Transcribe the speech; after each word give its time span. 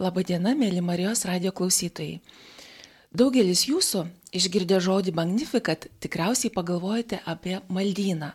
Labadiena, 0.00 0.54
mėly 0.56 0.80
Marijos 0.80 1.26
radio 1.28 1.50
klausytojai. 1.52 2.22
Daugelis 3.12 3.66
jūsų 3.68 4.06
išgirdę 4.32 4.78
žodį 4.80 5.12
Magnificat 5.12 5.82
tikriausiai 6.00 6.48
pagalvojate 6.54 7.18
apie 7.28 7.58
maldyną, 7.68 8.30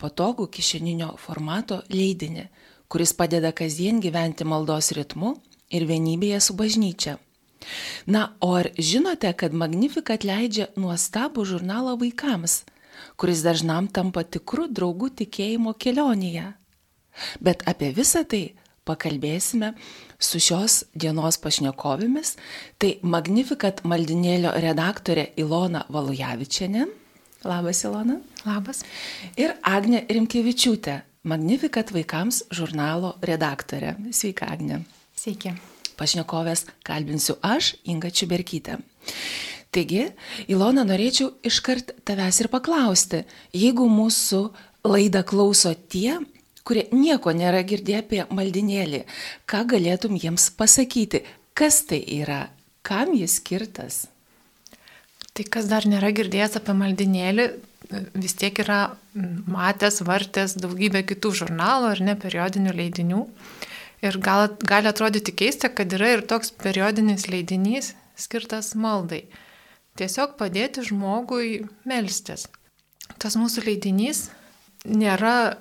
patogų 0.00 0.46
kišeninio 0.56 1.10
formato 1.20 1.82
leidinį, 1.92 2.46
kuris 2.88 3.12
padeda 3.18 3.50
kasdien 3.52 4.00
gyventi 4.00 4.46
maldos 4.48 4.88
ritmu 4.96 5.34
ir 5.68 5.84
vienybėje 5.90 6.40
su 6.46 6.56
bažnyčia. 6.56 7.18
Na, 8.08 8.24
o 8.40 8.54
ar 8.62 8.70
žinote, 8.78 9.34
kad 9.36 9.52
Magnificat 9.52 10.24
leidžia 10.24 10.70
nuostabų 10.80 11.44
žurnalą 11.44 11.98
vaikams, 12.00 12.62
kuris 13.20 13.44
dažnam 13.44 13.92
tampa 13.92 14.24
tikrų 14.24 14.70
draugų 14.72 15.12
tikėjimo 15.20 15.76
kelionėje? 15.76 16.54
Bet 17.44 17.68
apie 17.68 17.92
visą 17.92 18.24
tai 18.24 18.44
pakalbėsime 18.88 19.72
su 20.22 20.40
šios 20.42 20.82
dienos 20.94 21.38
pašnekovėmis. 21.42 22.34
Tai 22.82 22.92
Magnificat 23.02 23.82
maldinėlio 23.88 24.54
redaktorė 24.62 25.30
Ilona 25.40 25.84
Valujavičianė. 25.92 26.86
Labas, 27.46 27.82
Ilona. 27.86 28.20
Labas. 28.46 28.82
Ir 29.38 29.56
Agne 29.66 30.04
Rimkevičiūtė, 30.10 31.00
Magnificat 31.26 31.90
vaikams 31.94 32.44
žurnalo 32.54 33.16
redaktorė. 33.22 33.96
Sveika, 34.14 34.48
Agne. 34.50 34.82
Sveiki. 35.18 35.54
Pašnekovės 35.98 36.66
kalbinsiu 36.86 37.36
aš, 37.44 37.76
Inga 37.86 38.10
Čiuberkytė. 38.10 38.78
Taigi, 39.72 40.08
Ilona, 40.52 40.84
norėčiau 40.84 41.30
iškart 41.46 41.94
tavęs 42.08 42.42
ir 42.42 42.50
paklausti, 42.52 43.22
jeigu 43.56 43.86
mūsų 43.88 44.42
laidą 44.84 45.22
klauso 45.24 45.72
tie, 45.72 46.18
kurie 46.66 46.86
nieko 46.94 47.34
nėra 47.34 47.62
girdėję 47.66 48.00
apie 48.04 48.22
maldinėlį, 48.30 49.04
ką 49.50 49.64
galėtum 49.74 50.16
jiems 50.20 50.50
pasakyti, 50.58 51.22
kas 51.58 51.82
tai 51.88 52.02
yra, 52.20 52.46
kam 52.86 53.14
jis 53.18 53.38
skirtas? 53.40 54.06
Tai 55.32 55.44
kas 55.48 55.68
dar 55.70 55.86
nėra 55.88 56.12
girdėjęs 56.12 56.58
apie 56.60 56.74
maldinėlį, 56.76 57.46
vis 58.14 58.34
tiek 58.38 58.58
yra 58.62 58.94
matęs, 59.14 60.02
vartęs 60.06 60.56
daugybę 60.60 61.02
kitų 61.08 61.32
žurnalų 61.42 61.92
ar 61.92 62.02
ne 62.04 62.16
periodinių 62.20 62.74
leidinių. 62.76 63.22
Ir 64.02 64.18
gal, 64.18 64.48
gali 64.66 64.90
atrodyti 64.90 65.34
keista, 65.36 65.70
kad 65.70 65.92
yra 65.94 66.16
ir 66.16 66.24
toks 66.26 66.50
periodinis 66.62 67.28
leidinys 67.30 67.92
skirtas 68.18 68.72
maldai. 68.74 69.22
Tiesiog 69.98 70.34
padėti 70.40 70.82
žmogui 70.88 71.66
melstis. 71.88 72.48
Tas 73.20 73.36
mūsų 73.38 73.66
leidinys 73.68 74.26
nėra 74.88 75.58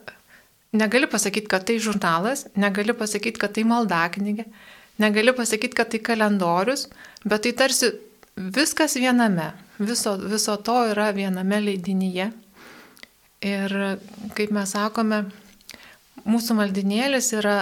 Negali 0.72 1.08
pasakyti, 1.12 1.50
kad 1.52 1.66
tai 1.68 1.80
žurnalas, 1.84 2.46
negali 2.56 2.94
pasakyti, 2.96 3.40
kad 3.40 3.52
tai 3.58 3.66
maldaknygė, 3.68 4.46
negali 5.04 5.34
pasakyti, 5.36 5.76
kad 5.76 5.92
tai 5.92 6.00
kalendorius, 6.00 6.86
bet 7.28 7.44
tai 7.44 7.52
tarsi 7.60 7.92
viskas 8.36 8.96
viename, 8.96 9.52
viso, 9.80 10.16
viso 10.16 10.56
to 10.64 10.78
yra 10.94 11.10
viename 11.12 11.60
leidinyje. 11.66 12.30
Ir 13.42 13.76
kaip 14.38 14.54
mes 14.56 14.72
sakome, 14.72 15.26
mūsų 16.30 16.56
maldinėlis 16.62 17.32
yra 17.36 17.58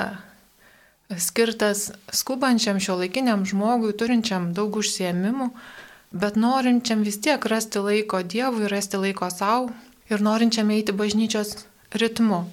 skirtas 1.18 1.88
skubančiam 2.14 2.78
šio 2.78 3.00
laikiniam 3.00 3.46
žmogui, 3.48 3.96
turinčiam 3.98 4.52
daug 4.54 4.78
užsiemimų, 4.78 5.50
bet 6.14 6.38
norinčiam 6.38 7.02
vis 7.08 7.18
tiek 7.24 7.42
rasti 7.50 7.82
laiko 7.82 8.22
Dievui, 8.22 8.70
rasti 8.70 9.02
laiko 9.02 9.32
savo 9.34 9.72
ir 10.14 10.22
norinčiam 10.22 10.70
eiti 10.70 10.94
bažnyčios 10.94 11.56
ritmu. 11.98 12.44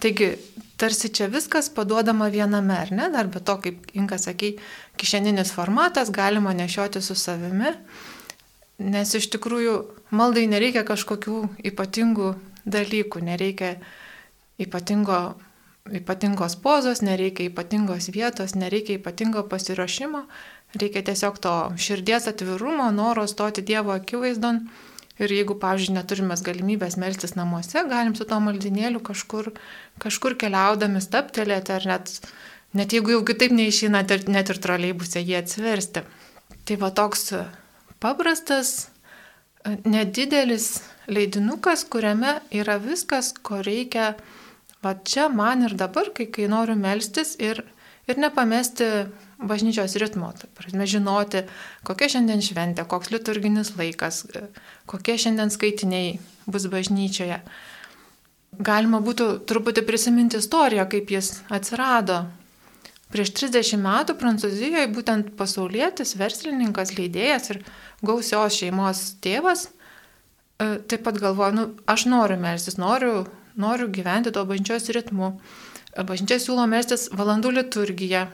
Taigi, 0.00 0.34
tarsi 0.76 1.08
čia 1.08 1.26
viskas 1.32 1.70
paduodama 1.72 2.28
viename, 2.28 2.76
ar 2.76 2.92
ne? 2.92 3.08
Dar 3.12 3.30
be 3.32 3.40
to, 3.40 3.56
kaip 3.64 3.86
Inka 3.96 4.18
sakė, 4.20 4.56
kišeninis 5.00 5.52
formatas 5.56 6.12
galima 6.12 6.52
nešioti 6.56 7.00
su 7.02 7.16
savimi, 7.16 7.72
nes 8.78 9.14
iš 9.16 9.30
tikrųjų 9.32 9.76
maldai 10.12 10.44
nereikia 10.52 10.84
kažkokių 10.84 11.40
ypatingų 11.72 12.34
dalykų, 12.68 13.22
nereikia 13.24 13.76
ypatingo, 14.60 15.20
ypatingos 15.96 16.58
pozos, 16.60 17.00
nereikia 17.00 17.48
ypatingos 17.48 18.10
vietos, 18.12 18.54
nereikia 18.58 18.98
ypatingo 19.00 19.46
pasiruošimo, 19.48 20.26
reikia 20.76 21.04
tiesiog 21.08 21.40
to 21.40 21.54
širdies 21.80 22.28
atvirumo, 22.28 22.90
noro 22.92 23.24
stoti 23.30 23.64
Dievo 23.64 23.96
akivaizdon 23.96 24.66
Ir 25.16 25.32
jeigu, 25.32 25.54
pavyzdžiui, 25.60 25.94
neturime 25.96 26.36
galimybės 26.48 26.98
melstis 27.00 27.36
namuose, 27.38 27.80
galim 27.88 28.12
su 28.18 28.26
to 28.28 28.36
maldinėliu 28.42 29.00
kažkur, 29.04 29.48
kažkur 30.02 30.36
keliaudami 30.36 31.00
staptelėti, 31.00 31.72
ar 31.72 31.86
net, 31.88 32.12
net 32.76 32.92
jeigu 32.92 33.14
jau 33.14 33.22
kitaip 33.24 33.54
neišina, 33.56 34.04
net 34.28 34.52
ir 34.52 34.60
troleibusė 34.60 35.24
jį 35.24 35.38
atsiversti. 35.40 36.04
Tai 36.68 36.76
va 36.82 36.92
toks 36.92 37.30
paprastas, 38.02 38.90
nedidelis 39.88 40.82
leidinukas, 41.08 41.86
kuriame 41.88 42.40
yra 42.54 42.76
viskas, 42.82 43.32
ko 43.32 43.62
reikia 43.64 44.14
va 44.84 44.94
čia 45.04 45.28
man 45.32 45.64
ir 45.66 45.76
dabar, 45.78 46.12
kai, 46.14 46.28
kai 46.30 46.48
noriu 46.50 46.76
melstis 46.78 47.34
ir, 47.42 47.62
ir 48.06 48.20
nepamesti 48.20 48.90
bažnyčios 49.38 49.96
ritmo. 50.00 50.32
Tai 50.38 50.48
prasme, 50.56 50.86
žinoti, 50.88 51.44
kokia 51.86 52.08
šiandien 52.16 52.42
šventė, 52.44 52.86
koks 52.88 53.12
liturginis 53.12 53.74
laikas, 53.76 54.24
kokie 54.88 55.18
šiandien 55.20 55.52
skaitiniai 55.52 56.16
bus 56.48 56.68
bažnyčioje. 56.72 57.40
Galima 58.56 59.02
būtų 59.04 59.28
truputį 59.48 59.84
prisiminti 59.84 60.40
istoriją, 60.40 60.86
kaip 60.88 61.10
jis 61.12 61.40
atsirado. 61.52 62.24
Prieš 63.12 63.34
30 63.36 63.78
metų 63.78 64.16
Prancūzijoje 64.18 64.88
būtent 64.90 65.34
pasaulietis, 65.38 66.16
verslininkas, 66.18 66.96
leidėjas 66.96 67.52
ir 67.52 67.60
gausios 68.02 68.56
šeimos 68.56 69.02
tėvas 69.22 69.68
e, 69.68 70.80
taip 70.88 71.04
pat 71.06 71.20
galvoja, 71.22 71.52
nu, 71.54 71.68
aš 71.86 72.08
noriu 72.10 72.40
melstis, 72.40 72.80
noriu, 72.82 73.26
noriu 73.54 73.86
gyventi 73.92 74.32
to 74.34 74.42
bažnyčios 74.48 74.90
ritmu. 74.96 75.36
Bažnyčia 75.96 76.40
siūlo 76.42 76.66
melstis 76.68 77.06
valandų 77.14 77.54
liturgiją, 77.60 78.26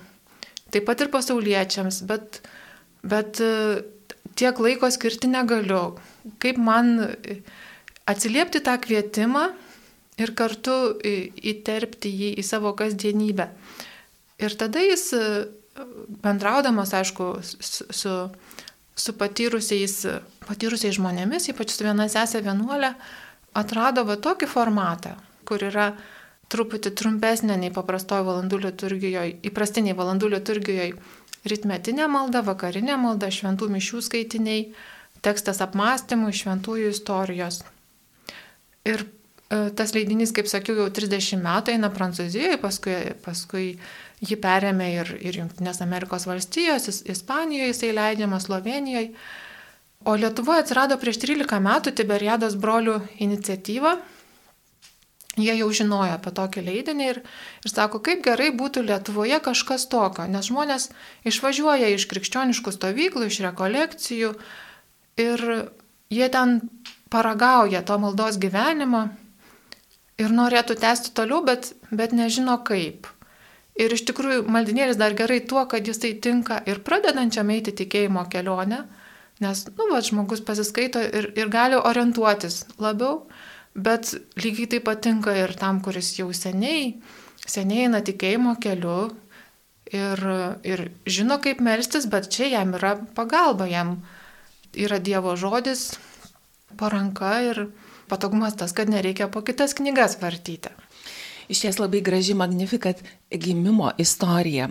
taip 0.72 0.86
pat 0.88 1.04
ir 1.04 1.10
pasauliečiams, 1.12 2.02
bet, 2.08 2.40
bet 3.04 3.40
e, 3.44 3.82
tiek 4.38 4.58
laiko 4.62 4.90
skirti 4.92 5.30
negaliu. 5.30 5.98
Kaip 6.42 6.60
man 6.62 6.94
atsiliepti 8.08 8.62
tą 8.64 8.76
kvietimą 8.82 9.48
ir 10.22 10.34
kartu 10.38 10.76
įterpti 11.02 12.12
jį 12.12 12.30
į 12.40 12.44
savo 12.46 12.74
kasdienybę. 12.78 13.48
Ir 14.42 14.56
tada 14.58 14.82
jis, 14.82 15.08
e, 15.16 15.44
bendraudamas, 16.24 16.92
aišku, 16.98 17.28
su, 17.42 18.14
su 18.94 19.14
patyrusiais, 19.18 19.96
patyrusiais 20.46 20.96
žmonėmis, 20.98 21.48
ypač 21.52 21.72
su 21.72 21.86
viena 21.86 22.08
sesė 22.12 22.42
vienuolė, 22.44 22.92
atrado 23.56 24.04
va 24.08 24.18
tokį 24.20 24.48
formatą, 24.50 25.16
kur 25.48 25.62
yra 25.64 25.92
truputį 26.52 26.92
trumpesnė 26.98 27.56
nei 27.60 27.72
paprastoji 27.74 28.26
valandų 28.26 28.62
liturgijoje, 28.66 29.36
įprastiniai 29.48 29.96
valandų 29.98 30.32
liturgijoje 30.34 30.92
ritmetinė 31.48 32.08
malda, 32.10 32.42
vakarinė 32.46 32.98
malda, 33.00 33.30
šventų 33.32 33.68
mišių 33.72 34.02
skaitiniai, 34.08 34.66
tekstas 35.22 35.62
apmąstymų, 35.64 36.30
šventųjų 36.38 36.92
istorijos. 36.92 37.62
Ir 38.86 39.04
e, 39.04 39.70
tas 39.78 39.94
leidinys, 39.94 40.34
kaip 40.34 40.50
sakiau, 40.50 40.76
jau 40.80 40.88
30 40.90 41.42
metų 41.42 41.76
eina 41.76 41.90
Prancūzijoje, 41.94 42.58
paskui, 42.62 42.96
paskui 43.24 43.66
jį 44.22 44.38
perėmė 44.42 44.88
ir, 45.00 45.14
ir 45.22 45.40
Junktinės 45.42 45.82
Amerikos 45.84 46.26
valstijos, 46.30 47.02
Ispanijoje 47.10 47.72
jisai 47.72 47.92
leidžiamas, 47.94 48.48
Slovenijoje. 48.48 49.12
O 50.02 50.16
Lietuvoje 50.18 50.64
atsirado 50.64 50.96
prieš 50.98 51.20
13 51.22 51.62
metų 51.62 51.92
Tiberiados 51.94 52.56
brolių 52.58 52.98
iniciatyva, 53.22 54.00
jie 55.36 55.54
jau 55.56 55.68
žinojo 55.72 56.16
apie 56.16 56.32
tokį 56.36 56.64
leidinį 56.66 57.06
ir, 57.08 57.20
ir 57.64 57.72
sako, 57.72 58.02
kaip 58.04 58.24
gerai 58.24 58.50
būtų 58.56 58.84
Lietuvoje 58.84 59.38
kažkas 59.44 59.86
tokio, 59.92 60.26
nes 60.28 60.48
žmonės 60.50 60.90
išvažiuoja 61.28 61.92
iš 61.94 62.06
krikščioniškų 62.10 62.74
stovyklų, 62.74 63.28
iš 63.28 63.40
rekolekcijų 63.46 64.34
ir 65.22 65.44
jie 66.12 66.28
ten 66.32 66.60
paragauja 67.12 67.82
to 67.84 67.98
maldos 68.00 68.38
gyvenimą 68.40 69.06
ir 70.20 70.32
norėtų 70.36 70.76
tęsti 70.80 71.14
toliau, 71.16 71.42
bet, 71.44 71.72
bet 71.90 72.12
nežino 72.16 72.58
kaip. 72.66 73.08
Ir 73.80 73.94
iš 73.96 74.04
tikrųjų 74.10 74.44
maldinėlis 74.52 74.98
dar 75.00 75.16
gerai 75.16 75.40
tuo, 75.48 75.64
kad 75.68 75.86
jisai 75.88 76.12
tinka 76.20 76.60
ir 76.68 76.82
pradedančiam 76.84 77.48
eiti 77.54 77.72
tikėjimo 77.72 78.26
kelionę, 78.32 78.82
nes, 79.40 79.64
nu, 79.78 79.88
va, 79.88 80.02
žmogus 80.04 80.44
pasiskaito 80.44 81.00
ir, 81.00 81.30
ir 81.40 81.48
gali 81.52 81.80
orientuotis 81.80 82.66
labiau 82.76 83.22
bet 83.74 84.14
lygiai 84.36 84.68
tai 84.74 84.80
patinka 84.84 85.34
ir 85.36 85.54
tam, 85.58 85.80
kuris 85.84 86.12
jau 86.18 86.28
seniai, 86.36 86.96
seniai 87.46 87.86
eina 87.86 88.02
tikėjimo 88.04 88.56
keliu 88.62 89.12
ir, 89.92 90.24
ir 90.64 90.84
žino, 91.06 91.38
kaip 91.42 91.60
melstis, 91.64 92.08
bet 92.10 92.30
čia 92.32 92.50
jam 92.52 92.74
yra 92.78 92.96
pagalba, 93.16 93.68
jam 93.70 94.00
yra 94.72 95.00
Dievo 95.00 95.36
žodis, 95.36 95.92
paranka 96.80 97.34
ir 97.44 97.66
patogumas 98.08 98.56
tas, 98.56 98.72
kad 98.76 98.92
nereikia 98.92 99.28
po 99.32 99.44
kitas 99.44 99.76
knygas 99.76 100.18
vartyti. 100.20 100.72
Iš 101.52 101.60
ties 101.60 101.76
labai 101.76 102.00
graži 102.00 102.32
Magnifikat 102.34 103.02
gimimo 103.30 103.90
istorija. 104.00 104.70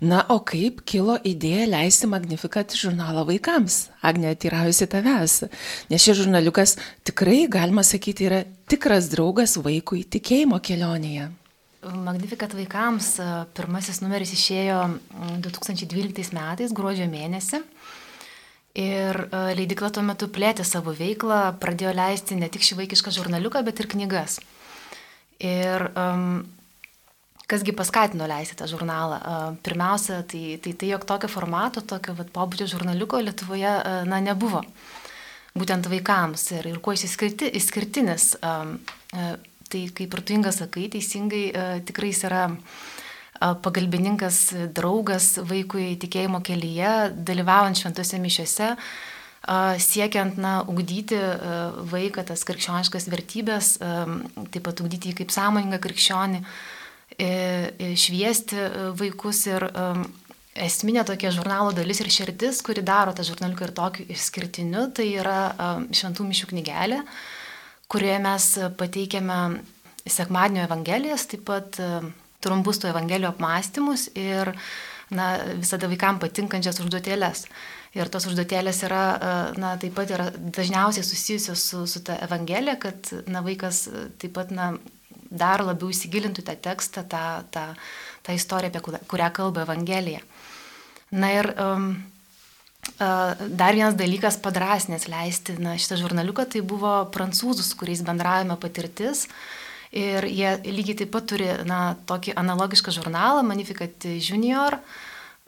Na, 0.00 0.22
o 0.32 0.38
kaip 0.40 0.80
kilo 0.88 1.18
idėja 1.28 1.66
leisti 1.68 2.08
Magnifikat 2.08 2.72
žurnalą 2.78 3.26
vaikams? 3.28 3.90
Agne, 4.00 4.32
tyrausi 4.32 4.88
tavęs. 4.88 5.42
Nes 5.92 6.00
šis 6.00 6.22
žurnaliukas 6.22 6.78
tikrai, 7.04 7.42
galima 7.52 7.84
sakyti, 7.84 8.30
yra 8.30 8.38
tikras 8.72 9.10
draugas 9.12 9.58
vaikui 9.60 10.06
tikėjimo 10.08 10.56
kelionėje. 10.64 11.28
Magnifikat 11.82 12.54
vaikams 12.56 13.16
pirmasis 13.58 14.00
numeris 14.00 14.32
išėjo 14.32 14.78
2012 15.44 16.32
metais, 16.32 16.72
gruodžio 16.72 17.10
mėnesį. 17.12 17.60
Ir 18.78 19.18
leidikla 19.58 19.92
tuo 19.92 20.00
metu 20.06 20.30
plėtė 20.32 20.64
savo 20.64 20.96
veiklą, 20.96 21.58
pradėjo 21.60 21.92
leisti 21.92 22.40
ne 22.40 22.48
tik 22.48 22.64
šį 22.64 22.78
vaikišką 22.84 23.12
žurnaliuką, 23.18 23.60
bet 23.66 23.84
ir 23.84 23.92
knygas. 23.92 24.40
Ir 25.42 25.88
um, 25.98 26.42
kasgi 27.50 27.74
paskatino 27.74 28.28
leisti 28.30 28.56
tą 28.58 28.68
žurnalą? 28.70 29.18
Uh, 29.18 29.46
pirmiausia, 29.66 30.22
tai, 30.28 30.56
tai 30.62 30.74
tai, 30.78 30.90
jog 30.94 31.06
tokio 31.08 31.30
formato, 31.30 31.82
tokio 31.82 32.14
vat, 32.18 32.30
pobūdžio 32.34 32.70
žurnaliuko 32.76 33.20
Lietuvoje 33.22 33.72
uh, 33.80 34.02
na, 34.08 34.22
nebuvo. 34.22 34.62
Būtent 35.58 35.88
vaikams. 35.90 36.46
Ir, 36.56 36.70
ir 36.70 36.78
kuo 36.84 36.94
jis 36.94 37.08
išskirti, 37.10 37.50
išskirtinis. 37.58 38.36
Um, 38.40 38.76
uh, 39.18 39.34
tai 39.72 39.86
kaip 39.96 40.14
ir 40.14 40.22
tu 40.22 40.36
inga 40.36 40.52
sakai, 40.52 40.86
teisingai 40.92 41.46
tikrai 41.88 42.10
jis 42.12 42.26
yra 42.28 42.42
pagalbininkas, 43.64 44.38
draugas 44.76 45.38
vaikui 45.48 45.96
tikėjimo 45.98 46.42
kelyje, 46.44 46.92
dalyvaujant 47.26 47.80
šventose 47.80 48.20
mišiuose, 48.22 48.68
siekiant 49.82 50.36
na, 50.38 50.60
ugdyti 50.70 51.18
vaiką 51.90 52.22
tas 52.28 52.44
krikščioniškas 52.46 53.08
vertybės, 53.10 53.74
taip 53.80 54.62
pat 54.68 54.82
ugdyti 54.84 55.10
jį 55.10 55.18
kaip 55.22 55.34
sąmoningą 55.34 55.80
krikščionį, 55.82 56.42
šviesti 57.98 58.68
vaikus 58.98 59.42
ir 59.50 59.66
esminė 60.52 61.02
tokia 61.08 61.32
žurnalo 61.34 61.72
dalis 61.74 62.00
ir 62.04 62.10
širdis, 62.12 62.62
kuri 62.64 62.84
daro 62.86 63.14
tą 63.16 63.24
žurnaliuką 63.26 63.66
ir 63.66 63.74
tokiu 63.76 64.06
išskirtiniu, 64.14 64.86
tai 64.94 65.08
yra 65.16 65.52
šventų 65.90 66.28
mišių 66.28 66.50
knygelė, 66.52 67.02
kurioje 67.90 68.18
mes 68.22 68.48
pateikiame 68.78 69.38
sekmadienio 70.06 70.66
evangelijas, 70.68 71.26
taip 71.30 71.46
pat 71.48 71.78
trumpus 72.42 72.80
tų 72.82 72.90
evangelijų 72.92 73.30
apmąstymus 73.32 74.08
ir 74.18 74.52
na, 75.12 75.36
visada 75.60 75.90
vaikams 75.90 76.22
patinkančias 76.22 76.80
užduotėlės. 76.82 77.46
Ir 77.92 78.08
tos 78.08 78.24
užduotėlės 78.24 78.78
yra, 78.86 79.02
na, 79.60 79.74
taip 79.76 79.92
pat 79.98 80.12
yra 80.14 80.30
dažniausiai 80.32 81.04
susijusios 81.04 81.60
su, 81.68 81.82
su 81.84 82.00
ta 82.06 82.16
evangelija, 82.24 82.78
kad 82.80 83.10
na, 83.28 83.42
vaikas 83.44 83.84
taip 84.22 84.32
pat 84.38 84.52
na, 84.54 84.70
dar 85.28 85.60
labiau 85.64 85.90
įsigilintų 85.92 86.44
tą 86.46 86.54
tekstą, 86.68 87.04
tą, 87.08 87.24
tą, 87.52 87.66
tą 88.24 88.36
istoriją, 88.36 88.72
apie 88.72 89.04
kurią 89.10 89.28
kalba 89.36 89.66
evangelija. 89.66 90.22
Na 91.12 91.28
ir 91.36 91.50
um, 91.60 91.90
dar 92.98 93.76
vienas 93.76 93.96
dalykas 93.98 94.38
padrasnės 94.40 95.04
leisti 95.12 95.58
na, 95.60 95.76
šitą 95.76 95.98
žurnaliuką, 96.00 96.46
tai 96.52 96.62
buvo 96.64 96.94
prancūzų, 97.12 97.66
su 97.66 97.76
kuriais 97.80 98.04
bendravime 98.06 98.56
patirtis. 98.60 99.26
Ir 99.92 100.24
jie 100.24 100.54
lygiai 100.64 101.02
taip 101.02 101.12
pat 101.12 101.28
turi 101.28 101.50
na, 101.68 101.98
tokį 102.08 102.32
analogišką 102.40 102.94
žurnalą, 102.96 103.44
Magnificat 103.44 104.08
Junior. 104.16 104.78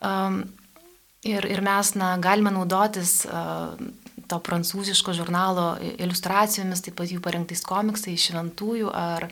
Um, 0.05 0.43
ir, 1.25 1.47
ir 1.51 1.61
mes 1.65 1.95
na, 1.99 2.15
galime 2.23 2.53
naudotis 2.55 3.23
uh, 3.27 3.75
to 4.29 4.39
prancūziško 4.41 5.15
žurnalo 5.17 5.75
iliustracijomis, 5.83 6.83
taip 6.85 6.97
pat 6.99 7.13
jų 7.13 7.21
parengtais 7.25 7.65
komiksais, 7.67 8.31
šventųjų 8.31 8.93
ar 8.95 9.29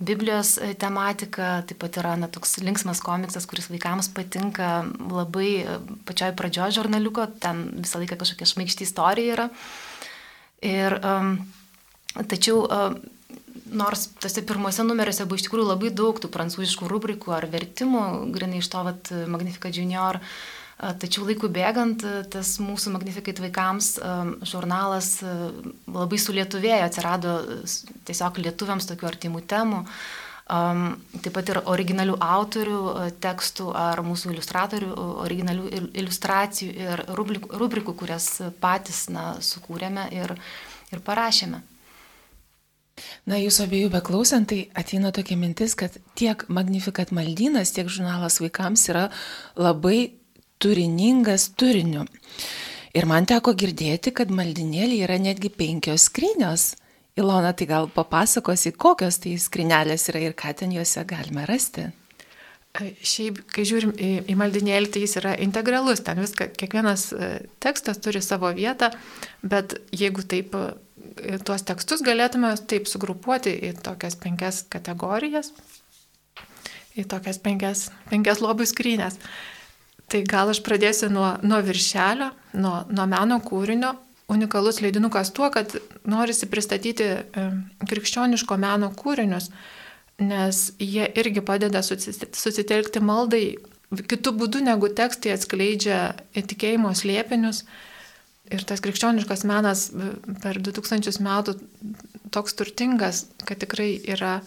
Biblijos 0.00 0.54
e, 0.56 0.72
tematika, 0.80 1.58
taip 1.68 1.82
pat 1.82 1.98
yra 2.00 2.14
na, 2.16 2.28
toks 2.32 2.56
linksmas 2.64 3.02
komiksas, 3.04 3.44
kuris 3.48 3.68
vaikams 3.68 4.08
patinka 4.16 4.86
labai 5.12 5.50
e, 5.60 5.76
pačioj 6.08 6.32
pradžioje 6.38 6.78
žurnaliuko, 6.78 7.26
ten 7.42 7.66
visą 7.82 8.00
laiką 8.00 8.16
kažkokia 8.22 8.48
šmaikšti 8.48 8.86
istorija 8.88 9.36
yra. 9.36 9.48
Ir, 10.64 10.96
um, 11.04 11.34
tačiau 12.28 12.62
um, 12.64 12.96
nors 13.76 14.06
tose 14.20 14.42
pirmose 14.44 14.84
numeriuose 14.84 15.24
buvo 15.28 15.40
iš 15.40 15.46
tikrųjų 15.46 15.68
labai 15.68 15.92
daug 15.96 16.16
tų 16.20 16.28
prancūziškų 16.32 16.88
rubrikų 16.88 17.36
ar 17.36 17.46
vertimų, 17.52 18.02
grinai 18.34 18.60
iš 18.60 18.68
to 18.72 18.82
vat, 18.84 19.12
Magnificat 19.28 19.76
Junior, 19.76 20.20
tačiau 20.80 21.26
laikų 21.28 21.50
bėgant 21.52 22.04
tas 22.32 22.54
mūsų 22.62 22.94
Magnificat 22.94 23.42
vaikams 23.42 23.92
žurnalas 24.48 25.18
labai 25.90 26.18
sulietuvėjo, 26.20 26.86
atsirado 26.86 27.36
tiesiog 28.08 28.40
lietuviams 28.40 28.88
tokių 28.88 29.10
artimų 29.10 29.44
temų. 29.50 29.84
Taip 30.50 31.34
pat 31.36 31.50
ir 31.52 31.60
originalių 31.70 32.16
autorių 32.26 32.80
tekstų 33.22 33.68
ar 33.76 34.00
mūsų 34.02 34.32
iliustratorių 34.32 34.88
originalių 35.22 35.68
iliustracijų 36.00 36.72
ir 36.74 37.04
rubrikų 37.14 37.94
kurias 38.00 38.32
patys 38.62 39.04
na, 39.14 39.36
sukūrėme 39.44 40.08
ir, 40.16 40.34
ir 40.90 41.04
parašėme. 41.06 41.60
Na, 43.30 43.38
jūsų 43.40 43.64
abiejų 43.64 43.90
beklausant, 43.94 44.50
tai 44.50 44.64
ateina 44.76 45.12
tokia 45.14 45.38
mintis, 45.40 45.76
kad 45.78 45.94
tiek 46.18 46.42
Magnificat 46.52 47.12
maldynas, 47.16 47.72
tiek 47.72 47.88
žurnalas 47.88 48.40
vaikams 48.42 48.88
yra 48.92 49.06
labai 49.56 50.19
turiningas 50.60 51.50
turiniu. 51.58 52.04
Ir 52.96 53.06
man 53.06 53.26
teko 53.30 53.54
girdėti, 53.54 54.12
kad 54.14 54.32
maldinėlė 54.34 55.04
yra 55.06 55.18
netgi 55.22 55.52
penkios 55.54 56.08
skrynios. 56.10 56.74
Ilona, 57.18 57.52
tai 57.54 57.66
gal 57.70 57.88
papasakosi, 57.92 58.72
kokios 58.72 59.18
tai 59.22 59.36
skrinelės 59.38 60.08
yra 60.10 60.22
ir 60.24 60.36
ką 60.38 60.54
ten 60.58 60.74
juose 60.74 61.02
galime 61.06 61.46
rasti. 61.48 61.88
Šiaip, 62.78 63.40
kai 63.50 63.64
žiūrim 63.66 63.96
į, 63.98 64.10
į 64.30 64.36
maldinėlį, 64.38 64.92
tai 64.94 65.02
jis 65.02 65.16
yra 65.18 65.32
integralus, 65.42 66.04
ten 66.06 66.20
viską, 66.22 66.52
kiekvienas 66.54 67.08
e, 67.10 67.30
tekstas 67.62 67.98
turi 67.98 68.22
savo 68.22 68.52
vietą, 68.54 68.92
bet 69.42 69.74
jeigu 69.90 70.22
taip 70.22 70.54
tuos 71.46 71.64
tekstus 71.66 72.04
galėtume 72.06 72.52
taip 72.70 72.88
sugrupuoti 72.90 73.52
į 73.68 73.72
tokias 73.84 74.16
penkias 74.20 74.62
kategorijas, 74.70 75.52
į 76.98 77.06
tokias 77.10 77.40
penkias, 77.42 77.88
penkias 78.10 78.42
lobių 78.44 78.68
skrynės. 78.68 79.18
Tai 80.10 80.20
gal 80.26 80.50
aš 80.50 80.62
pradėsiu 80.66 81.10
nuo, 81.12 81.32
nuo 81.46 81.60
viršelio, 81.62 82.30
nuo, 82.58 82.76
nuo 82.90 83.06
meno 83.10 83.40
kūrinio. 83.44 83.94
Unikalus 84.30 84.78
leidinukas 84.82 85.32
tuo, 85.34 85.48
kad 85.50 85.72
norisi 86.06 86.46
pristatyti 86.50 87.06
e, 87.06 87.46
krikščioniško 87.90 88.58
meno 88.62 88.92
kūrinius, 88.94 89.48
nes 90.22 90.60
jie 90.78 91.08
irgi 91.18 91.42
padeda 91.42 91.82
susitelkti 91.82 93.02
maldai 93.02 93.44
kitų 93.90 94.36
būdų 94.38 94.62
negu 94.68 94.90
tekstai 94.94 95.32
atskleidžia 95.34 96.02
tikėjimo 96.38 96.92
slėpinius 96.94 97.64
Ir 98.50 98.64
tas 98.66 98.82
krikščioniškas 98.82 99.44
menas 99.46 99.84
per 100.42 100.58
2000 100.58 101.22
metų 101.22 101.54
toks 102.34 102.56
turtingas, 102.58 103.24
kad 103.46 103.60
tikrai 103.62 103.92
yra, 104.10 104.40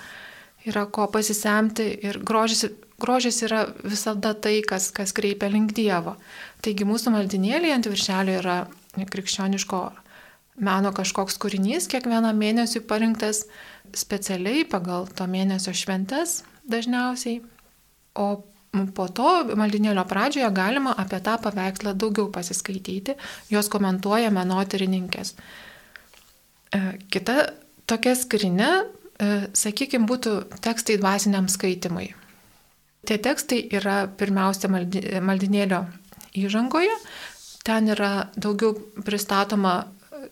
yra 0.67 0.83
ko 0.91 1.07
pasisemti 1.11 1.85
ir 2.03 2.19
grožis, 2.19 2.65
grožis 3.03 3.41
yra 3.45 3.65
visada 3.83 4.33
tai, 4.33 4.61
kas, 4.67 4.89
kas 4.95 5.13
kreipia 5.15 5.51
link 5.51 5.75
Dievo. 5.77 6.15
Taigi 6.63 6.87
mūsų 6.87 7.13
maldinėlė 7.17 7.73
ant 7.75 7.89
viršelio 7.91 8.39
yra 8.39 8.57
krikščioniško 8.95 9.81
meno 10.63 10.93
kažkoks 10.95 11.37
kūrinys, 11.41 11.89
kiekvieną 11.91 12.31
mėnesį 12.37 12.83
parinktas 12.87 13.43
specialiai 13.97 14.63
pagal 14.69 15.09
to 15.11 15.27
mėnesio 15.29 15.73
šventes 15.75 16.41
dažniausiai. 16.69 17.41
O 18.13 18.27
Po 18.73 19.05
to 19.05 19.53
maldinėlio 19.53 20.01
pradžioje 20.09 20.47
galima 20.49 20.95
apie 20.97 21.19
tą 21.21 21.35
paveikslą 21.37 21.91
daugiau 21.93 22.31
pasiskaityti, 22.33 23.13
juos 23.53 23.67
komentuoja 23.69 24.31
menotyrininkės. 24.33 25.35
E, 26.73 26.79
kita 27.13 27.35
tokia 27.85 28.15
skrinė, 28.17 28.71
e, 28.81 29.27
sakykime, 29.53 30.09
būtų 30.09 30.33
tekstai 30.65 30.97
dvasiniam 30.97 31.45
skaitimui. 31.53 32.15
Tie 33.03 33.17
tekstai 33.19 33.65
yra 33.75 34.05
pirmiausia 34.07 34.69
maldinėlio 34.71 35.81
įžangoje, 36.39 36.93
ten 37.67 37.89
yra 37.91 38.29
daugiau 38.35 38.77
pristatoma, 39.03 39.81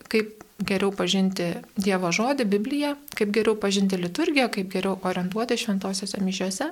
kaip 0.08 0.42
geriau 0.62 0.92
pažinti 0.94 1.50
Dievo 1.76 2.12
žodį, 2.14 2.46
Bibliją, 2.48 2.94
kaip 3.18 3.32
geriau 3.34 3.58
pažinti 3.60 3.98
liturgiją, 4.00 4.48
kaip 4.52 4.70
geriau 4.72 4.96
orientuoti 5.08 5.58
šventosiuose 5.58 6.22
mišiuose. 6.22 6.70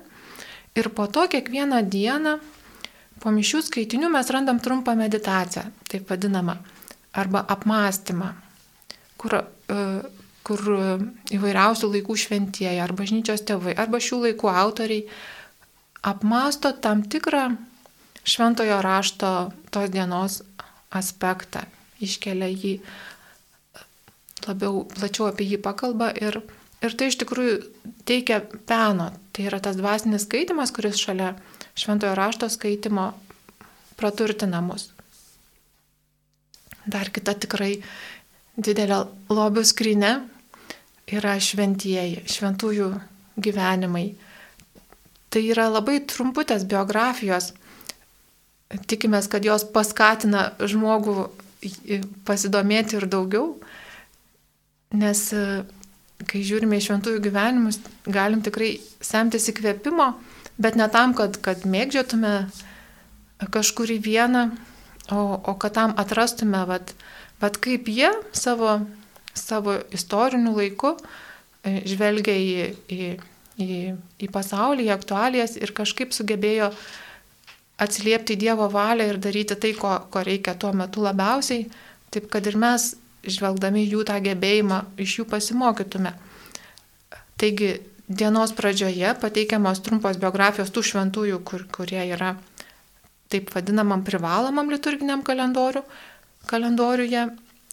Ir 0.78 0.88
po 0.95 1.09
to 1.11 1.26
kiekvieną 1.28 1.83
dieną 1.90 2.38
po 3.21 3.33
mišių 3.35 3.61
skaitinių 3.66 4.09
mes 4.14 4.30
randam 4.33 4.61
trumpą 4.62 4.95
meditaciją, 4.97 5.66
taip 5.90 6.09
vadinamą, 6.09 6.57
arba 7.12 7.42
apmąstymą, 7.52 8.30
kur, 9.21 9.35
e, 9.37 9.83
kur 10.47 10.62
įvairiausių 11.35 11.90
laikų 11.97 12.16
šventieji, 12.25 12.80
ar 12.80 12.95
bažnyčios 12.97 13.45
tėvai, 13.45 13.76
arba 13.76 14.00
šių 14.00 14.23
laikų 14.25 14.49
autoriai 14.49 15.04
apmąsto 16.02 16.73
tam 16.73 17.02
tikrą 17.02 17.57
šventojo 18.25 18.80
rašto 18.83 19.50
tos 19.71 19.90
dienos 19.90 20.42
aspektą, 20.90 21.64
iškelia 22.00 22.49
jį 22.50 22.75
labiau 24.47 24.85
plačiau 24.88 25.28
apie 25.30 25.47
jį 25.50 25.61
pakalba 25.62 26.11
ir 26.16 26.40
Ir 26.80 26.95
tai 26.97 27.11
iš 27.11 27.19
tikrųjų 27.21 27.57
teikia 28.09 28.40
peno. 28.69 29.11
Tai 29.37 29.45
yra 29.50 29.61
tas 29.61 29.76
dvasinis 29.76 30.25
skaitimas, 30.25 30.73
kuris 30.73 31.00
šalia 31.00 31.35
šventojo 31.76 32.14
rašto 32.16 32.49
skaitimo 32.49 33.11
praturtina 34.00 34.62
mus. 34.64 34.88
Dar 36.88 37.12
kita 37.12 37.37
tikrai 37.37 37.75
didelė 38.57 39.02
lobių 39.28 39.64
skrinė 39.69 40.14
yra 41.12 41.37
šventieji, 41.37 42.25
šventųjų 42.25 42.88
gyvenimai. 43.37 44.14
Tai 45.30 45.42
yra 45.46 45.68
labai 45.70 46.00
trumputės 46.10 46.64
biografijos. 46.66 47.52
Tikimės, 48.90 49.26
kad 49.30 49.46
jos 49.46 49.64
paskatina 49.75 50.52
žmogų 50.58 51.28
pasidomėti 52.26 52.96
ir 52.99 53.06
daugiau, 53.10 53.54
nes 54.96 55.22
kai 56.28 56.42
žiūrime 56.44 56.78
į 56.78 56.84
šventųjų 56.84 57.22
gyvenimus, 57.25 57.80
galim 58.04 58.42
tikrai 58.44 58.75
semtis 59.04 59.49
įkvėpimo, 59.52 60.12
bet 60.60 60.76
ne 60.76 60.88
tam, 60.92 61.14
kad, 61.16 61.38
kad 61.42 61.64
mėgdžiotume 61.68 62.34
kažkurį 63.54 63.99
vieną, 64.04 64.44
o, 65.10 65.20
o 65.40 65.54
kad 65.60 65.76
tam 65.78 65.94
atrastume, 66.00 66.62
vat, 66.68 66.92
vat 67.40 67.56
kaip 67.62 67.88
jie 67.88 68.10
savo, 68.37 68.80
savo 69.34 69.78
istoriniu 69.96 70.52
laiku 70.58 70.94
e, 71.64 71.80
žvelgia 71.88 72.37
į, 72.37 72.50
į, 72.92 73.10
į, 73.61 73.81
į 74.21 74.31
pasaulį, 74.33 74.88
į 74.88 74.95
aktualijas 74.95 75.57
ir 75.61 75.75
kažkaip 75.76 76.14
sugebėjo 76.17 76.71
atsiliepti 77.81 78.37
Dievo 78.40 78.69
valią 78.73 79.09
ir 79.09 79.21
daryti 79.23 79.57
tai, 79.57 79.73
ko, 79.79 79.95
ko 80.12 80.25
reikia 80.26 80.57
tuo 80.61 80.73
metu 80.76 81.05
labiausiai, 81.05 81.69
taip 82.12 82.29
kad 82.33 82.47
ir 82.47 82.59
mes 82.61 82.93
žvelgdami 83.25 83.85
jų 83.87 84.05
tą 84.09 84.19
gebėjimą, 84.25 84.83
iš 85.00 85.21
jų 85.21 85.29
pasimokytume. 85.31 86.12
Taigi 87.40 87.73
dienos 88.09 88.52
pradžioje 88.57 89.14
pateikiamos 89.23 89.81
trumpos 89.85 90.19
biografijos 90.21 90.73
tų 90.75 90.85
šventųjų, 90.90 91.40
kur, 91.47 91.64
kurie 91.73 92.02
yra 92.11 92.35
taip 93.31 93.52
vadinamam 93.55 94.02
privalomam 94.05 94.73
liturginiam 94.73 95.23
kalendoriu, 95.23 95.85
kalendoriuje, 96.50 97.29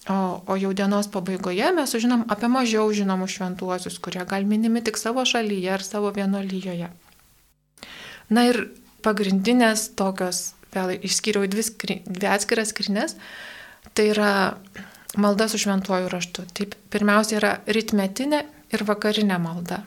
o, 0.10 0.44
o 0.48 0.58
jau 0.60 0.74
dienos 0.74 1.10
pabaigoje 1.12 1.72
mes 1.76 1.92
sužinom 1.92 2.26
apie 2.32 2.50
mažiau 2.52 2.92
žinomus 2.96 3.36
šventuosius, 3.36 4.00
kurie 4.00 4.24
gal 4.30 4.48
minimi 4.48 4.84
tik 4.84 5.00
savo 5.00 5.26
šalyje 5.28 5.74
ar 5.74 5.84
savo 5.84 6.12
vienolyjoje. 6.16 6.90
Na 8.30 8.44
ir 8.48 8.62
pagrindinės 9.06 9.92
tokios, 10.00 10.54
vėl 10.76 10.98
išskyriau 10.98 11.48
dvi, 11.48 11.64
skri, 11.64 12.00
dvi 12.08 12.30
atskiras 12.32 12.74
skrinės, 12.74 13.16
tai 13.96 14.10
yra 14.12 14.32
malda 15.18 15.48
su 15.48 15.60
šventuoju 15.62 16.12
raštu. 16.12 16.48
Taip, 16.56 16.76
pirmiausia 16.92 17.40
yra 17.40 17.54
ritmetinė 17.68 18.44
ir 18.76 18.84
vakarinė 18.88 19.40
malda. 19.42 19.84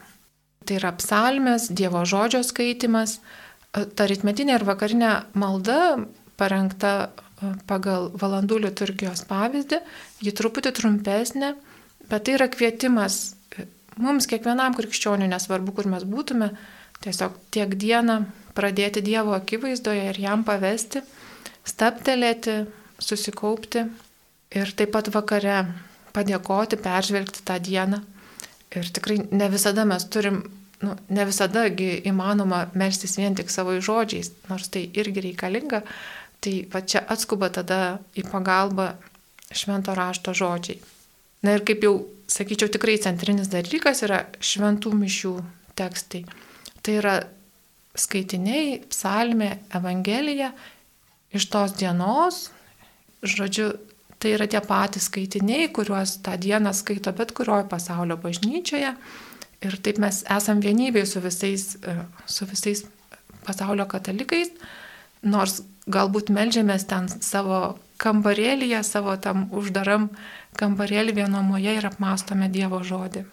Tai 0.65 0.77
yra 0.77 0.93
psalmės, 0.97 1.69
Dievo 1.73 2.03
žodžio 2.09 2.43
skaitimas. 2.47 3.19
Ta 3.71 4.07
ritmetinė 4.11 4.59
ir 4.59 4.67
vakarinė 4.67 5.13
malda 5.39 5.81
parengta 6.41 7.11
pagal 7.69 8.11
valandų 8.21 8.61
liturgijos 8.67 9.25
pavyzdį, 9.29 9.81
ji 10.25 10.33
truputį 10.37 10.73
trumpesnė, 10.77 11.55
bet 12.11 12.27
tai 12.27 12.37
yra 12.37 12.49
kvietimas 12.53 13.21
e, 13.57 13.67
mums 14.01 14.29
kiekvienam 14.31 14.77
krikščioniui, 14.77 15.31
nesvarbu, 15.33 15.75
kur 15.77 15.89
mes 15.93 16.05
būtume, 16.09 16.51
tiesiog 17.05 17.39
tiek 17.55 17.73
dieną 17.81 18.21
pradėti 18.57 19.03
Dievo 19.05 19.35
akivaizdoje 19.37 20.11
ir 20.11 20.21
jam 20.21 20.45
pavesti, 20.45 21.03
staptelėti, 21.69 22.65
susikaupti 23.01 23.87
ir 24.57 24.73
taip 24.77 24.93
pat 24.97 25.09
vakare 25.15 25.63
padėkoti, 26.15 26.79
peržvelgti 26.83 27.45
tą 27.47 27.59
dieną. 27.63 28.01
Ir 28.77 28.89
tikrai 28.95 29.19
ne 29.31 29.49
visada 29.51 29.87
mes 29.89 30.05
turim, 30.13 30.43
nu, 30.85 30.95
ne 31.11 31.27
visada 31.27 31.67
įmanoma 31.71 32.67
melstis 32.79 33.17
vien 33.19 33.35
tik 33.39 33.51
savo 33.51 33.77
žodžiais, 33.83 34.33
nors 34.51 34.71
tai 34.71 34.85
irgi 35.01 35.25
reikalinga, 35.31 35.83
tai 36.41 36.55
va 36.73 36.83
čia 36.83 37.03
atskuba 37.13 37.51
tada 37.53 37.99
į 38.17 38.25
pagalbą 38.31 38.95
švento 39.53 39.95
rašto 39.97 40.35
žodžiai. 40.37 40.81
Na 41.45 41.57
ir 41.57 41.65
kaip 41.67 41.85
jau 41.85 41.95
sakyčiau, 42.31 42.71
tikrai 42.73 42.99
centrinis 43.03 43.51
dalykas 43.53 44.05
yra 44.07 44.25
šventų 44.45 44.93
mišių 44.97 45.35
tekstai. 45.79 46.25
Tai 46.81 46.97
yra 46.97 47.15
skaitiniai, 47.99 48.81
psalmė, 48.93 49.55
evangelija 49.77 50.53
iš 51.35 51.47
tos 51.53 51.75
dienos, 51.79 52.49
žodžiu, 53.23 53.73
Tai 54.21 54.35
yra 54.37 54.45
tie 54.45 54.61
patys 54.61 55.07
skaitiniai, 55.09 55.71
kuriuos 55.73 56.19
tą 56.21 56.35
dieną 56.37 56.75
skaito 56.77 57.13
bet 57.17 57.33
kurioje 57.33 57.65
pasaulio 57.71 58.19
bažnyčioje. 58.21 58.91
Ir 59.65 59.77
taip 59.81 60.01
mes 60.03 60.19
esam 60.29 60.61
vienybėj 60.61 61.07
su 61.09 61.23
visais, 61.25 61.65
e, 61.81 61.95
su 62.29 62.45
visais 62.49 62.85
pasaulio 63.47 63.87
katalikais, 63.89 64.53
nors 65.25 65.63
galbūt 65.89 66.33
melžiamės 66.35 66.87
ten 66.91 67.09
savo 67.09 67.79
kambarėlyje, 68.01 68.83
savo 68.85 69.17
tam 69.21 69.49
uždaram 69.57 70.09
kambarėlį 70.61 71.21
vienomoje 71.21 71.77
ir 71.77 71.87
apmastome 71.87 72.49
Dievo 72.53 72.83
žodį. 72.85 73.25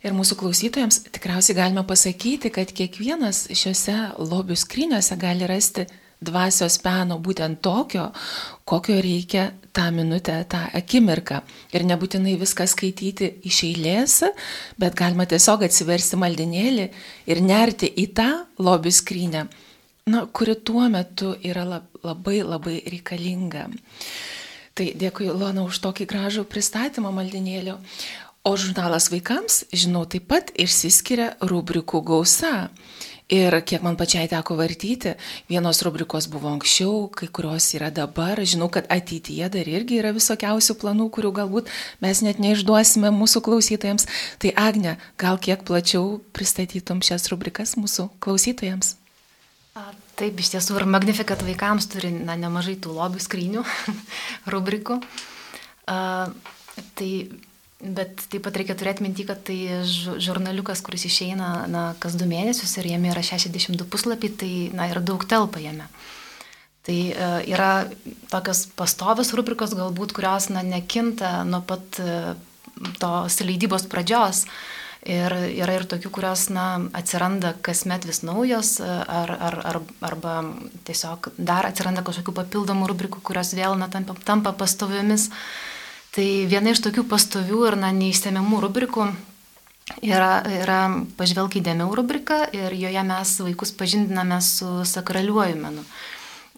Ir 0.00 0.14
mūsų 0.16 0.38
klausytojams 0.40 1.02
tikriausiai 1.12 1.58
galime 1.58 1.82
pasakyti, 1.84 2.48
kad 2.54 2.70
kiekvienas 2.72 3.48
šiuose 3.52 3.96
lobių 4.16 4.56
skryniuose 4.56 5.16
gali 5.20 5.48
rasti 5.48 5.84
dvasios 6.20 6.76
peno 6.80 7.18
būtent 7.20 7.60
tokio, 7.64 8.10
kokio 8.68 8.96
reikia 9.00 9.50
tą 9.76 9.88
minutę, 9.92 10.38
tą 10.48 10.62
akimirką. 10.76 11.40
Ir 11.76 11.84
nebūtinai 11.88 12.36
viską 12.40 12.66
skaityti 12.68 13.30
iš 13.48 13.62
eilės, 13.68 14.16
bet 14.80 14.96
galima 14.96 15.28
tiesiog 15.28 15.64
atsiversti 15.68 16.20
maldinėlį 16.20 16.86
ir 17.32 17.42
nerti 17.44 17.88
į 17.88 18.06
tą 18.16 18.30
lobių 18.60 18.92
skrynę, 18.92 19.46
na, 20.06 20.26
kuri 20.26 20.54
tuo 20.54 20.88
metu 20.88 21.34
yra 21.44 21.66
labai 22.04 22.40
labai 22.42 22.80
reikalinga. 22.86 23.68
Tai 24.74 24.86
dėkui, 24.96 25.28
Lona, 25.34 25.66
už 25.66 25.82
tokį 25.84 26.06
gražų 26.08 26.46
pristatymą 26.48 27.10
maldinėlio. 27.12 27.80
O 28.46 28.54
žurnalas 28.56 29.10
vaikams, 29.12 29.66
žinau, 29.76 30.06
taip 30.08 30.30
pat 30.30 30.54
išsiskiria 30.56 31.34
rubrikų 31.44 32.00
gausa. 32.06 32.70
Ir 33.30 33.54
kiek 33.62 33.84
man 33.86 33.94
pačiai 33.94 34.26
teko 34.26 34.56
vartyti, 34.58 35.12
vienos 35.46 35.82
rubrikos 35.86 36.26
buvo 36.26 36.48
anksčiau, 36.50 37.04
kai 37.14 37.28
kurios 37.30 37.68
yra 37.78 37.92
dabar. 37.94 38.40
Žinau, 38.42 38.66
kad 38.74 38.88
ateityje 38.90 39.46
dar 39.54 39.70
irgi 39.70 40.00
yra 40.00 40.10
visokiausių 40.16 40.74
planų, 40.80 41.10
kurių 41.14 41.30
galbūt 41.36 41.70
mes 42.02 42.24
net 42.26 42.42
neišduosime 42.42 43.12
mūsų 43.14 43.44
klausytojams. 43.46 44.08
Tai 44.42 44.54
Agne, 44.58 44.96
gal 45.20 45.38
kiek 45.38 45.62
plačiau 45.62 46.18
pristatytum 46.34 47.04
šias 47.06 47.30
rubrikas 47.30 47.76
mūsų 47.78 48.08
klausytojams? 48.18 48.96
A, 49.78 49.90
taip, 50.18 50.40
iš 50.42 50.54
tiesų 50.56 50.80
ir 50.80 50.88
Magnificat 50.90 51.44
vaikams 51.46 51.86
turi 51.92 52.10
na, 52.14 52.34
nemažai 52.38 52.74
tų 52.82 52.96
lobių 52.96 53.22
skrynių 53.22 53.62
rubrikų. 54.54 54.98
A, 55.90 56.00
tai 56.98 57.12
Bet 57.80 58.26
taip 58.28 58.42
pat 58.44 58.58
reikia 58.60 58.74
turėti 58.76 59.00
minti, 59.00 59.24
kad 59.24 59.38
tai 59.48 59.56
žurnaliukas, 60.20 60.82
kuris 60.84 61.06
išeina 61.08 61.64
na, 61.72 61.84
kas 62.00 62.12
du 62.20 62.26
mėnesius 62.28 62.74
ir 62.76 62.90
jame 62.90 63.08
yra 63.08 63.22
62 63.24 63.86
puslapiai, 63.88 64.34
tai 64.36 64.50
na, 64.76 64.90
yra 64.92 65.00
daug 65.00 65.24
telpa 65.24 65.62
jame. 65.64 65.86
Tai 66.84 66.98
e, 67.08 67.30
yra 67.48 67.88
tokios 68.28 68.66
pastovios 68.76 69.32
rubrikos 69.32 69.72
galbūt, 69.78 70.12
kurios 70.16 70.50
na, 70.52 70.60
nekinta 70.60 71.40
nuo 71.48 71.62
pat 71.64 71.96
e, 72.04 72.34
tos 73.00 73.40
leidybos 73.48 73.88
pradžios. 73.88 74.44
Ir 75.08 75.32
yra 75.32 75.78
ir 75.78 75.86
tokių, 75.88 76.10
kurios 76.12 76.50
na, 76.52 76.74
atsiranda 76.92 77.54
kasmet 77.64 78.04
vis 78.04 78.20
naujos, 78.20 78.74
e, 78.84 78.84
ar, 78.84 79.30
ar, 79.32 79.56
ar, 79.70 79.78
arba 80.04 80.34
tiesiog 80.84 81.30
dar 81.38 81.70
atsiranda 81.70 82.04
kažkokių 82.04 82.34
papildomų 82.36 82.90
rubrikų, 82.90 83.22
kurios 83.24 83.54
vėl 83.56 83.78
na, 83.80 83.88
tampa, 83.88 84.18
tampa 84.28 84.52
pastoviomis. 84.52 85.30
Tai 86.12 86.26
viena 86.50 86.74
iš 86.74 86.82
tokių 86.84 87.06
pastovių 87.08 87.62
ir 87.70 87.78
na, 87.80 87.94
neįstemiamų 87.96 88.60
rubrikų 88.66 89.08
yra, 90.04 90.42
yra 90.52 90.80
pažvelk 91.16 91.56
įdėmiau 91.62 91.96
rubrika 91.96 92.42
ir 92.52 92.76
joje 92.76 93.04
mes 93.06 93.34
vaikus 93.46 93.72
pažindiname 93.72 94.42
su 94.44 94.82
sakraliuoju 94.84 95.56
menu. 95.62 95.86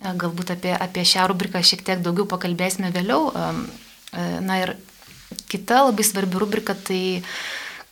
Galbūt 0.02 0.56
apie, 0.56 0.72
apie 0.75 1.04
šią 1.06 1.28
rubriką 1.30 1.62
šiek 1.62 1.84
tiek 1.87 2.02
daugiau 2.02 2.26
pakalbėsime 2.26 2.90
vėliau. 2.90 3.30
Na 4.42 4.56
ir 4.64 4.75
kita 5.46 5.84
labai 5.87 6.02
svarbi 6.02 6.42
rubrika 6.42 6.75
tai 6.75 7.22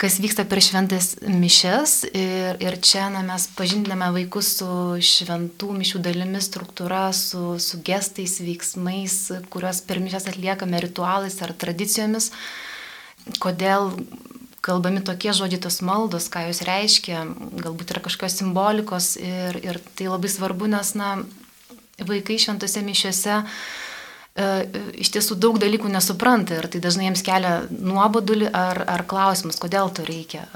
kas 0.00 0.16
vyksta 0.22 0.46
per 0.48 0.62
šventas 0.64 1.12
mišes 1.28 1.92
ir, 2.08 2.56
ir 2.62 2.76
čia 2.80 3.10
na, 3.12 3.20
mes 3.26 3.44
pažindiname 3.56 4.08
vaikus 4.14 4.54
su 4.56 4.70
šventų 5.04 5.74
mišių 5.76 6.00
dalimis, 6.06 6.48
struktūra, 6.48 7.10
su, 7.16 7.58
su 7.60 7.82
gestais, 7.84 8.38
veiksmais, 8.40 9.18
kuriuos 9.52 9.82
per 9.84 10.00
mišes 10.00 10.30
atliekame 10.32 10.80
ritualais 10.80 11.36
ar 11.44 11.52
tradicijomis, 11.52 12.30
kodėl 13.44 13.92
kalbami 14.64 15.04
tokie 15.04 15.34
žodžiai 15.36 15.60
tos 15.66 15.80
maldos, 15.84 16.30
ką 16.32 16.46
jos 16.48 16.62
reiškia, 16.68 17.26
galbūt 17.60 17.92
yra 17.92 18.02
kažkokios 18.04 18.40
simbolikos 18.40 19.12
ir, 19.20 19.60
ir 19.64 19.80
tai 19.96 20.08
labai 20.08 20.32
svarbu, 20.32 20.68
nes 20.72 20.94
na, 20.96 21.12
vaikai 22.00 22.40
šventose 22.40 22.80
mišiuose 22.84 23.42
iš 24.36 25.10
tiesų 25.10 25.36
daug 25.42 25.58
dalykų 25.60 25.90
nesupranta 25.90 26.60
ir 26.60 26.68
tai 26.70 26.80
dažnai 26.82 27.08
jiems 27.08 27.24
kelia 27.26 27.54
nuobodulį 27.70 28.50
ar, 28.54 28.84
ar 28.86 29.04
klausimus, 29.10 29.58
kodėl 29.60 29.90
to 29.94 30.06
reikia. 30.06 30.46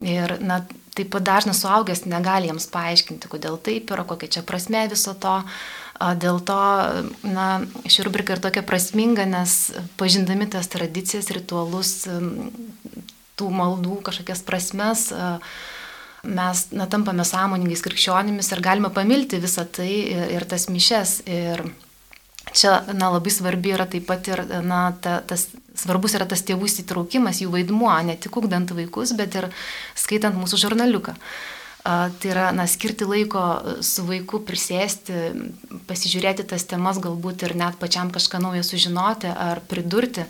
Ir 0.00 0.38
na, 0.40 0.62
taip 0.96 1.10
pat 1.12 1.26
dažnas 1.28 1.60
suaugęs 1.60 2.06
negali 2.08 2.48
jiems 2.48 2.70
paaiškinti, 2.72 3.28
kodėl 3.28 3.58
taip 3.60 3.92
yra, 3.92 4.06
kokia 4.08 4.32
čia 4.38 4.42
prasme 4.46 4.86
viso 4.88 5.12
to. 5.12 5.42
Dėl 6.00 6.40
to, 6.48 6.60
na, 7.28 7.48
ši 7.84 8.06
rubrika 8.06 8.32
ir 8.32 8.40
tokia 8.40 8.62
prasminga, 8.64 9.26
nes 9.28 9.58
pažindami 10.00 10.48
tas 10.48 10.70
tradicijas, 10.72 11.28
ritualus, 11.36 12.08
tų 13.36 13.50
maldų, 13.52 13.98
kažkokias 14.08 14.40
prasmes, 14.46 15.04
mes, 16.24 16.64
na, 16.72 16.88
tampame 16.88 17.28
sąmoningais 17.28 17.84
krikščionimis 17.84 18.48
ir 18.54 18.64
galime 18.64 18.88
pamilti 18.96 19.40
visą 19.44 19.66
tai 19.68 19.90
ir, 19.92 20.26
ir 20.38 20.48
tas 20.48 20.70
mišes. 20.72 21.18
Ir 21.28 21.66
čia, 22.52 22.80
na, 22.92 23.10
labai 23.14 23.32
svarbi 23.32 23.74
yra 23.74 23.86
taip 23.90 24.06
pat 24.08 24.28
ir, 24.30 24.42
na, 24.66 24.90
ta, 25.02 25.20
tas 25.26 25.48
svarbus 25.78 26.16
yra 26.18 26.26
tas 26.28 26.42
tėvų 26.46 26.68
įsitraukimas, 26.68 27.40
jų 27.42 27.52
vaidmuo, 27.54 27.92
ne 28.06 28.16
tik 28.20 28.36
ugdant 28.40 28.72
vaikus, 28.76 29.14
bet 29.18 29.36
ir 29.38 29.48
skaitant 29.98 30.36
mūsų 30.38 30.60
žurnaliuką. 30.66 31.16
Tai 31.80 32.28
yra, 32.28 32.50
na, 32.52 32.66
skirti 32.68 33.06
laiko 33.08 33.42
su 33.86 34.04
vaiku, 34.04 34.42
prisėsti, 34.44 35.14
pasižiūrėti 35.88 36.44
tas 36.50 36.66
temas, 36.68 37.00
galbūt 37.00 37.46
ir 37.48 37.56
net 37.56 37.78
pačiam 37.80 38.12
kažką 38.12 38.42
naujo 38.42 38.66
sužinoti 38.66 39.32
ar 39.32 39.62
pridurti. 39.70 40.26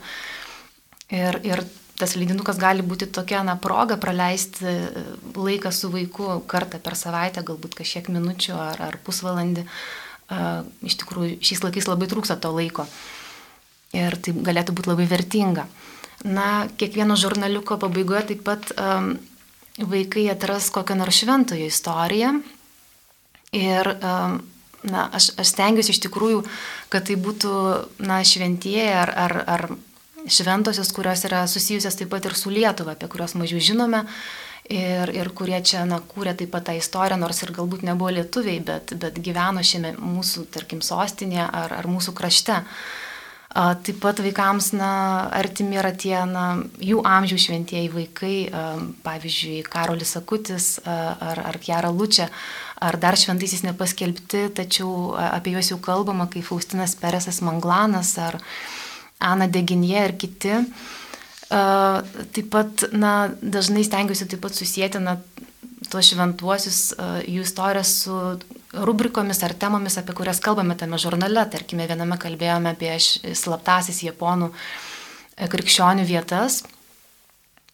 Ir, 1.11 1.41
ir 1.43 1.65
tas 1.99 2.15
leidinukas 2.15 2.57
gali 2.61 2.85
būti 2.85 3.09
tokia, 3.11 3.41
na, 3.43 3.57
proga 3.59 3.97
praleisti 3.99 4.77
laiką 5.35 5.73
su 5.75 5.91
vaiku 5.91 6.39
kartą 6.49 6.79
per 6.79 6.95
savaitę, 6.95 7.43
galbūt 7.45 7.75
kažkiek 7.81 8.07
minučių 8.13 8.55
ar, 8.55 8.81
ar 8.87 8.97
pusvalandį. 9.03 9.67
Iš 10.87 10.95
tikrųjų, 11.01 11.41
šiais 11.43 11.63
laikais 11.65 11.89
labai 11.89 12.07
trūksta 12.07 12.37
to 12.39 12.53
laiko. 12.55 12.85
Uh, 12.87 13.21
ir 13.95 14.15
tai 14.23 14.33
galėtų 14.35 14.75
būti 14.75 14.91
labai 14.91 15.07
vertinga. 15.09 15.67
Na, 16.23 16.67
kiekvieno 16.77 17.17
žurnaliuko 17.17 17.79
pabaigoje 17.81 18.31
taip 18.31 18.43
pat 18.45 18.71
um, 18.75 19.13
vaikai 19.91 20.27
atras 20.31 20.69
kokią 20.73 20.97
nors 20.99 21.21
šventojo 21.21 21.67
istoriją. 21.67 22.35
Ir 23.57 23.89
um, 23.97 24.37
na, 24.87 25.07
aš, 25.11 25.31
aš 25.41 25.53
stengiuosi 25.55 25.95
iš 25.95 26.03
tikrųjų, 26.05 26.43
kad 26.93 27.09
tai 27.09 27.17
būtų 27.19 27.55
na, 28.05 28.21
šventieji 28.27 28.93
ar, 29.01 29.11
ar, 29.25 29.35
ar 29.55 29.65
šventosios, 30.29 30.93
kurios 30.93 31.25
yra 31.27 31.43
susijusios 31.49 31.97
taip 31.97 32.13
pat 32.13 32.29
ir 32.29 32.37
su 32.37 32.53
Lietuva, 32.53 32.95
apie 32.95 33.09
kurios 33.11 33.35
mažiau 33.35 33.59
žinome. 33.63 34.05
Ir, 34.71 35.09
ir 35.09 35.27
kurie 35.35 35.57
čia, 35.65 35.81
na, 35.89 35.97
kūrė 35.99 36.35
taip 36.37 36.51
pat 36.53 36.69
tą 36.69 36.75
istoriją, 36.77 37.17
nors 37.19 37.41
ir 37.43 37.51
galbūt 37.55 37.81
nebuvo 37.83 38.11
lietuviai, 38.13 38.61
bet, 38.63 38.93
bet 39.01 39.17
gyveno 39.19 39.63
šiame 39.65 39.95
mūsų, 39.99 40.45
tarkim, 40.53 40.83
sostinėje 40.85 41.47
ar, 41.47 41.73
ar 41.81 41.89
mūsų 41.91 42.13
krašte. 42.15 42.61
Uh, 42.61 43.09
Taip 43.51 43.97
pat 43.99 44.21
vaikams 44.23 44.69
na, 44.79 45.27
artimi 45.35 45.75
yra 45.75 45.89
tie 45.91 46.15
na, 46.23 46.61
jų 46.79 47.01
amžiaus 47.03 47.49
šventieji 47.49 47.89
vaikai, 47.91 48.35
pavyzdžiui, 49.03 49.57
Karolis 49.67 50.15
Akutis 50.15 50.67
ar, 50.87 51.41
ar 51.49 51.59
Kjara 51.59 51.89
Lučia, 51.91 52.29
ar 52.79 52.95
dar 53.01 53.19
šventaisiais 53.19 53.65
nepaskelbti, 53.67 54.45
tačiau 54.55 55.17
apie 55.19 55.57
juos 55.57 55.73
jau 55.73 55.81
kalbama, 55.83 56.29
kaip 56.31 56.47
Faustinas 56.47 56.95
Peresas 56.95 57.41
Manglanas 57.43 58.13
ar 58.23 58.39
Ana 59.19 59.49
Deginė 59.51 60.05
ir 60.05 60.15
kiti. 60.15 60.55
Taip 61.51 62.47
pat, 62.53 62.85
na, 62.95 63.13
dažnai 63.43 63.83
stengiuosi 63.83 64.29
taip 64.31 64.39
pat 64.45 64.55
susijęti 64.55 65.01
na, 65.03 65.17
tuos 65.91 66.07
šventuosius, 66.13 66.81
jų 67.27 67.43
istoriją 67.43 67.83
su 67.87 68.17
rubrikomis 68.71 69.41
ar 69.43 69.53
temomis, 69.59 69.97
apie 69.99 70.15
kurias 70.15 70.39
kalbame 70.43 70.77
tame 70.79 70.99
žurnale. 71.01 71.43
Tarkime, 71.51 71.87
viename 71.89 72.17
kalbėjome 72.21 72.71
apie 72.71 72.93
slaptasis 73.35 74.03
japonų 74.05 74.51
e, 74.51 75.49
krikščionių 75.51 76.05
vietas. 76.07 76.61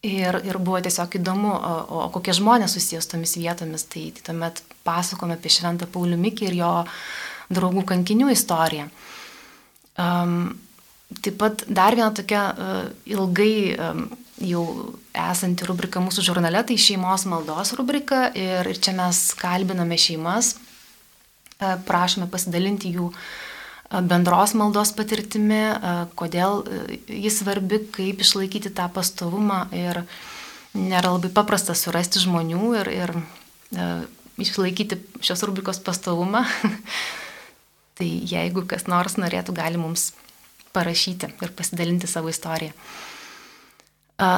Ir, 0.07 0.39
ir 0.45 0.59
buvo 0.61 0.79
tiesiog 0.85 1.17
įdomu, 1.19 1.51
o, 1.51 2.01
o 2.05 2.09
kokie 2.13 2.35
žmonės 2.37 2.77
susijęs 2.77 3.09
tomis 3.11 3.35
vietomis. 3.37 3.85
Tai, 3.91 4.05
tai 4.17 4.25
tuomet 4.29 4.61
pasakome 4.87 5.37
apie 5.37 5.51
Šventą 5.53 5.89
Paulių 5.91 6.19
Mikį 6.21 6.49
ir 6.49 6.59
jo 6.61 6.71
draugų 7.53 7.83
kankinių 7.93 8.31
istoriją. 8.33 8.87
Um, 9.97 10.55
taip 11.23 11.37
pat 11.39 11.65
dar 11.67 11.95
viena 11.95 12.11
tokia 12.15 12.47
uh, 12.51 12.87
ilgai 13.07 13.53
um, 13.75 14.07
jau 14.43 14.63
esanti 15.17 15.65
rubrika 15.67 16.01
mūsų 16.03 16.23
žurnale, 16.25 16.61
tai 16.65 16.77
šeimos 16.79 17.25
maldos 17.29 17.73
rubrika 17.77 18.27
ir, 18.37 18.69
čia 18.77 18.93
mes 18.97 19.21
kalbiname 19.37 19.97
šeimas, 19.99 20.55
e, 21.57 21.73
prašome 21.87 22.29
pasidalinti 22.29 22.93
jų 22.93 23.09
e, 23.09 24.01
bendros 24.05 24.53
maldos 24.57 24.93
patirtimi, 24.97 25.63
e, 25.73 25.95
kodėl 26.19 26.63
jis 27.09 27.41
svarbi, 27.41 27.81
kaip 27.93 28.21
išlaikyti 28.21 28.73
tą 28.77 28.89
pastovumą 28.93 29.65
ir 29.75 30.03
nėra 30.77 31.15
labai 31.15 31.33
paprasta 31.33 31.73
surasti 31.73 32.21
žmonių 32.21 32.73
ir, 32.83 32.91
ir 32.93 33.15
išlaikyti 34.37 34.99
šios 35.25 35.41
rubrikos 35.49 35.81
pastovumą. 35.81 36.43
tai 37.97 38.05
jeigu 38.29 38.61
kas 38.69 38.85
nors 38.85 39.17
norėtų, 39.17 39.55
gali 39.57 39.81
mums 39.81 40.11
parašyti 40.77 41.33
ir 41.41 41.53
pasidalinti 41.57 42.09
savo 42.09 42.29
istoriją. 42.29 42.71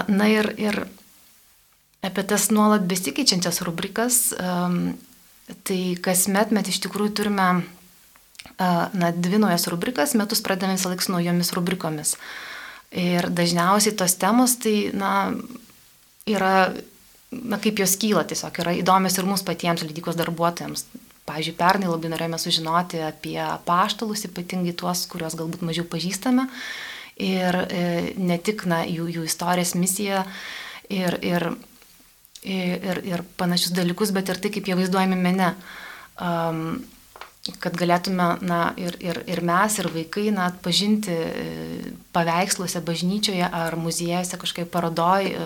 Na 0.08 0.28
ir, 0.32 0.50
ir 0.60 0.82
apie 2.04 2.24
tas 2.28 2.50
nuolat 2.52 2.88
besikeičiančias 2.88 3.62
rubrikas, 3.68 4.22
tai 5.68 5.82
kasmet 6.04 6.56
mes 6.56 6.72
iš 6.72 6.82
tikrųjų 6.86 7.16
turime 7.22 7.50
na, 8.60 9.12
dvi 9.16 9.40
naujas 9.40 9.68
rubrikas, 9.72 10.16
metus 10.20 10.44
pradedame 10.44 10.78
visą 10.78 10.92
laiką 10.92 11.06
su 11.06 11.16
naujomis 11.16 11.54
rubrikomis. 11.56 12.16
Ir 12.92 13.30
dažniausiai 13.30 13.96
tos 13.96 14.16
temos 14.20 14.56
tai, 14.62 14.90
na, 14.98 15.30
yra, 16.28 16.72
na, 17.32 17.60
kaip 17.62 17.80
jos 17.84 17.96
kyla, 18.02 18.26
tiesiog 18.28 18.64
yra 18.64 18.74
įdomios 18.80 19.18
ir 19.20 19.28
mums 19.30 19.46
patiems 19.46 19.86
leidykos 19.86 20.18
darbuotojams. 20.20 20.88
Pavyzdžiui, 21.30 21.58
pernai 21.60 21.90
labai 21.92 22.12
norėjome 22.14 22.42
sužinoti 22.42 23.04
apie 23.06 23.40
paštalus, 23.68 24.26
ypatingai 24.26 24.74
tuos, 24.78 25.06
kuriuos 25.12 25.38
galbūt 25.38 25.66
mažiau 25.68 25.86
pažįstame 25.90 26.50
ir 27.20 27.58
e, 27.68 27.82
ne 28.18 28.38
tik 28.42 28.66
na, 28.70 28.84
jų, 28.88 29.10
jų 29.18 29.26
istorijas, 29.28 29.76
misiją 29.78 30.24
ir, 30.90 31.20
ir, 31.26 31.50
ir, 32.44 33.02
ir 33.06 33.26
panašius 33.38 33.76
dalykus, 33.76 34.14
bet 34.16 34.32
ir 34.32 34.40
tai, 34.40 34.54
kaip 34.56 34.72
jie 34.72 34.80
vaizduojami 34.80 35.20
mene. 35.20 35.52
Um, 36.20 36.80
kad 37.64 37.78
galėtume 37.80 38.26
na, 38.46 38.60
ir, 38.78 38.98
ir, 39.02 39.22
ir 39.30 39.42
mes, 39.48 39.78
ir 39.80 39.88
vaikai 39.94 40.28
na, 40.36 40.50
atpažinti 40.52 41.14
e, 41.14 41.94
paveiksluose 42.14 42.82
bažnyčioje 42.86 43.48
ar 43.48 43.78
muziejuose 43.80 44.38
kažkaip 44.42 44.70
parodoj 44.74 45.30
e, 45.32 45.46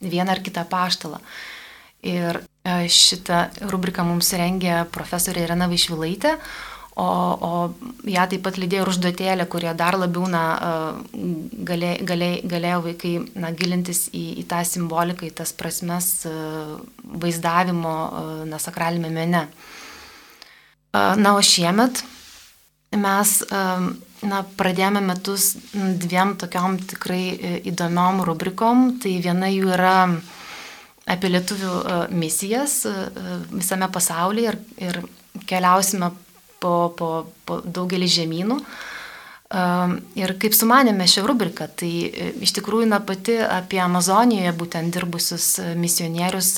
vieną 0.00 0.36
ar 0.36 0.42
kitą 0.44 0.64
paštalą. 0.70 1.20
Ir 2.06 2.40
šitą 2.64 3.46
rubriką 3.72 4.04
mums 4.04 4.32
rengė 4.36 4.84
profesorė 4.92 5.46
Irena 5.46 5.70
Vaišvilaitė, 5.70 6.36
O, 7.00 7.06
o 7.40 7.50
ją 8.10 8.24
taip 8.28 8.42
pat 8.44 8.56
lydėjo 8.60 8.82
ir 8.82 8.88
užduotėlė, 8.90 9.44
kurie 9.48 9.70
dar 9.78 9.96
labiau 9.96 10.26
na, 10.28 10.42
galė, 11.68 11.92
galė, 12.04 12.30
galėjo 12.44 12.80
vaikai 12.88 13.12
na, 13.40 13.52
gilintis 13.56 14.08
į, 14.10 14.24
į 14.42 14.44
tą 14.50 14.58
simboliką, 14.66 15.28
į 15.30 15.36
tas 15.38 15.54
prasmes 15.56 16.10
vaizdavimo 17.22 17.94
na, 18.50 18.60
sakralinėme 18.60 19.14
mene. 19.16 19.44
Na, 20.92 21.32
o 21.38 21.40
šiemet 21.40 22.02
mes 22.98 23.36
na, 23.48 24.42
pradėjome 24.58 25.00
metus 25.06 25.54
dviem 25.72 26.34
tokiom 26.42 26.76
tikrai 26.90 27.22
e, 27.30 27.52
įdomiom 27.70 28.24
rubrikom. 28.26 28.98
Tai 29.00 29.12
viena 29.24 29.48
jų 29.48 29.70
yra 29.78 29.94
apie 31.08 31.30
lietuvių 31.32 31.74
misijas 32.12 32.82
visame 33.50 33.88
pasaulyje 33.92 34.52
ir, 34.52 34.58
ir 34.82 35.00
keliausime 35.48 36.10
po, 36.60 36.74
po, 36.96 37.10
po 37.48 37.60
daugelį 37.64 38.08
žemynų. 38.20 38.60
Ir 40.20 40.32
kaip 40.38 40.54
sumanėme 40.54 41.08
šią 41.10 41.24
rubriką, 41.26 41.66
tai 41.80 41.90
e, 42.06 42.26
iš 42.46 42.52
tikrųjų 42.54 42.86
na, 42.86 43.00
pati 43.02 43.34
apie 43.42 43.80
Amazonijoje 43.82 44.52
būtent 44.54 44.94
dirbusius 44.94 45.46
e, 45.58 45.72
misionierius 45.74 46.52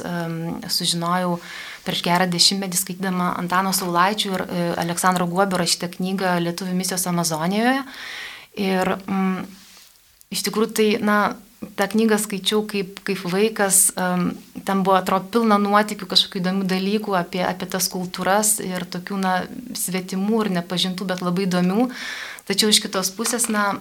sužinojau 0.68 1.38
prieš 1.86 2.02
gerą 2.04 2.26
dešimtmetį 2.28 2.78
skaitydama 2.78 3.30
Antano 3.40 3.72
Saulaičių 3.72 4.34
ir 4.34 4.44
e, 4.44 4.66
Aleksandro 4.82 5.24
Guobio 5.30 5.62
rašytą 5.62 5.88
knygą 5.96 6.34
Lietuvių 6.44 6.76
misijos 6.76 7.08
Amazonijoje. 7.08 7.80
Ir 8.60 8.92
mm, 8.98 9.48
iš 10.36 10.44
tikrųjų 10.50 10.76
tai, 10.76 10.88
na, 11.00 11.18
tą 11.76 11.88
knygą 11.88 12.18
skaičiau 12.20 12.64
kaip, 12.68 13.00
kaip 13.06 13.22
vaikas, 13.32 13.92
um, 13.96 14.32
ten 14.66 14.82
buvo, 14.84 14.96
atrodo, 14.98 15.28
pilna 15.34 15.58
nuotikių, 15.62 16.08
kažkokių 16.10 16.40
įdomių 16.42 16.66
dalykų 16.70 17.16
apie, 17.18 17.42
apie 17.46 17.68
tas 17.70 17.88
kultūras 17.92 18.56
ir 18.64 18.86
tokių, 18.90 19.18
na, 19.22 19.34
svetimų 19.78 20.44
ir 20.44 20.52
nepažintų, 20.58 21.08
bet 21.08 21.24
labai 21.24 21.46
įdomių. 21.48 21.88
Tačiau 22.48 22.72
iš 22.72 22.82
kitos 22.84 23.12
pusės, 23.14 23.48
na, 23.52 23.78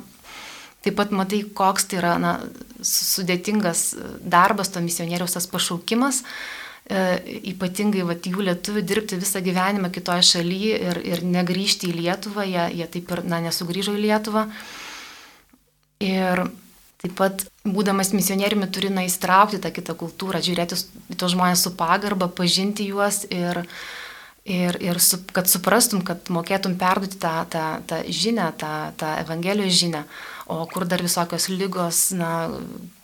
taip 0.85 0.97
pat 0.99 1.13
matai, 1.15 1.43
koks 1.57 1.89
tai 1.89 2.01
yra, 2.01 2.15
na, 2.21 2.37
sudėtingas 2.85 3.91
darbas, 4.21 4.71
to 4.73 4.83
misionieriaus 4.83 5.37
tas 5.37 5.49
pašaukimas. 5.49 6.23
ypatingai 7.47 8.01
vat, 8.03 8.25
jų 8.25 8.41
lietuvių 8.43 8.81
dirbti 8.83 9.19
visą 9.21 9.39
gyvenimą 9.39 9.91
kitoje 9.93 10.25
šalyje 10.27 10.79
ir, 10.89 10.97
ir 11.07 11.21
negrįžti 11.23 11.87
į 11.87 11.93
Lietuvą, 12.01 12.43
jie, 12.43 12.65
jie 12.81 12.87
taip 12.91 13.13
ir 13.15 13.21
na, 13.23 13.39
nesugrįžo 13.39 13.93
į 13.95 14.01
Lietuvą. 14.09 14.49
Ir 16.01 16.41
taip 17.01 17.15
pat, 17.17 17.45
būdamas 17.65 18.13
misionieriumi, 18.13 18.69
turi 18.73 18.91
na, 18.93 19.05
įstraukti 19.07 19.61
tą 19.61 19.71
kitą 19.73 19.95
kultūrą, 19.97 20.41
žiūrėti 20.43 20.77
į 21.13 21.17
tos 21.17 21.33
žmonės 21.33 21.65
su 21.65 21.73
pagarba, 21.77 22.29
pažinti 22.29 22.85
juos 22.91 23.23
ir, 23.33 23.63
ir, 24.45 24.77
ir 24.81 25.01
su, 25.01 25.21
kad 25.33 25.49
suprastum, 25.49 26.03
kad 26.05 26.29
mokėtum 26.33 26.77
perduoti 26.81 27.17
tą, 27.21 27.33
tą, 27.49 27.65
tą 27.89 28.03
žinę, 28.05 28.51
tą, 28.61 28.73
tą 29.01 29.15
Evangelijos 29.23 29.79
žinę, 29.81 30.05
o 30.51 30.61
kur 30.69 30.85
dar 30.85 31.01
visokios 31.01 31.49
lygos, 31.49 32.09
na, 32.17 32.31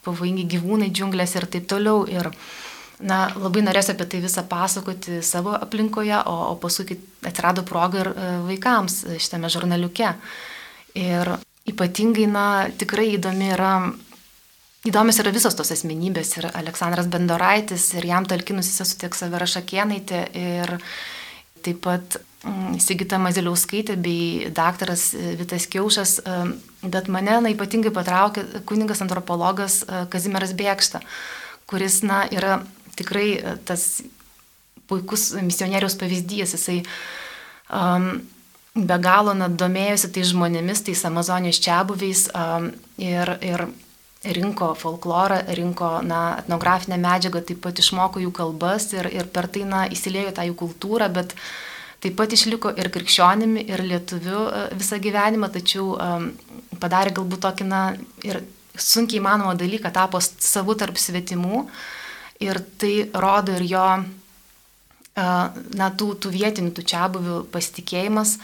pavojingi 0.06 0.48
gyvūnai 0.56 0.92
džiunglės 0.94 1.36
ir 1.40 1.50
taip 1.50 1.68
toliau. 1.70 2.06
Ir, 2.12 2.30
na, 3.02 3.28
labai 3.38 3.66
norėsiu 3.66 3.96
apie 3.96 4.08
tai 4.10 4.22
visą 4.24 4.46
pasakoti 4.50 5.22
savo 5.26 5.58
aplinkoje, 5.58 6.22
o, 6.22 6.38
o 6.54 6.56
paskui 6.62 7.00
atsirado 7.26 7.66
proga 7.66 8.04
ir 8.04 8.14
e, 8.14 8.32
vaikams 8.46 9.04
šitame 9.18 9.52
žurnaliuke. 9.54 10.14
Ir 10.98 11.38
ypatingai, 11.68 12.28
na, 12.32 12.46
tikrai 12.80 13.10
įdomi 13.16 13.52
yra, 13.54 13.72
įdomios 14.88 15.20
yra 15.24 15.34
visos 15.36 15.58
tos 15.58 15.74
asmenybės. 15.76 16.38
Ir 16.40 16.50
Aleksandras 16.54 17.10
Bendoraitis, 17.12 17.90
ir 17.98 18.08
jam 18.10 18.28
talkinusi 18.30 18.74
sesutė 18.74 19.12
Savera 19.18 19.48
Šakienaitė, 19.50 20.24
ir 20.38 20.78
taip 21.66 21.82
pat 21.84 22.20
mm, 22.46 22.78
Sigita 22.84 23.20
Maziliauskaitė 23.22 23.98
bei 24.00 24.52
daktaras 24.56 25.10
Vitas 25.40 25.68
Kiaušas, 25.72 26.18
e, 26.22 26.38
bet 26.88 27.12
mane 27.12 27.42
na, 27.44 27.52
ypatingai 27.52 27.92
patraukė 27.96 28.46
kuningas 28.70 29.04
antropologas 29.04 29.82
e, 29.84 30.06
Kazimieras 30.14 30.56
Bėkšta, 30.58 31.04
kuris 31.68 32.02
na, 32.08 32.24
yra 32.32 32.62
tikrai 32.98 33.28
e, 33.36 33.58
tas 33.68 33.90
puikus 34.88 35.34
misionieriaus 35.44 35.98
pavyzdys, 36.00 36.56
jisai 36.56 36.78
um, 37.68 38.22
be 38.86 38.98
galo 39.02 39.34
na, 39.38 39.50
domėjosi 39.50 40.12
tai 40.14 40.24
žmonėmis, 40.28 40.84
tais 40.86 41.04
Amazonijos 41.08 41.60
čia 41.64 41.82
buviais 41.88 42.28
um, 42.36 42.70
ir, 43.02 43.34
ir 43.42 43.68
rinko 44.38 44.74
folklorą, 44.78 45.42
rinko 45.58 46.02
na, 46.06 46.38
etnografinę 46.42 46.98
medžiagą, 47.02 47.42
taip 47.48 47.62
pat 47.64 47.80
išmoko 47.82 48.22
jų 48.24 48.34
kalbas 48.36 48.92
ir, 48.96 49.10
ir 49.14 49.30
per 49.34 49.50
tai 49.52 49.66
na, 49.70 49.86
įsilėjo 49.94 50.36
tą 50.38 50.48
jų 50.50 50.58
kultūrą, 50.60 51.10
bet 51.14 51.36
taip 52.04 52.18
pat 52.20 52.34
išliko 52.34 52.74
ir 52.78 52.92
krikščionimi, 52.94 53.66
ir 53.70 53.84
lietuviu 53.86 54.44
e, 54.50 54.64
visą 54.78 55.00
gyvenimą, 55.02 55.50
tačiau 55.54 55.96
um, 55.96 56.30
padarė 56.82 57.16
galbūt 57.18 57.44
tokį 57.48 57.70
na, 57.70 57.82
ir 58.26 58.42
sunkiai 58.78 59.22
įmanomą 59.22 59.56
dalyką, 59.58 59.92
tapo 59.94 60.22
savu 60.22 60.78
tarp 60.78 61.00
svetimų. 61.02 61.66
Ir 62.46 62.60
tai 62.78 63.08
rodo 63.18 63.56
ir 63.58 63.64
jo, 63.66 63.86
na, 65.18 65.90
tų, 65.98 66.12
tų 66.22 66.32
vietinių, 66.36 66.72
tų 66.78 66.86
čia 66.88 67.08
buvių 67.10 67.42
pasitikėjimas, 67.54 68.38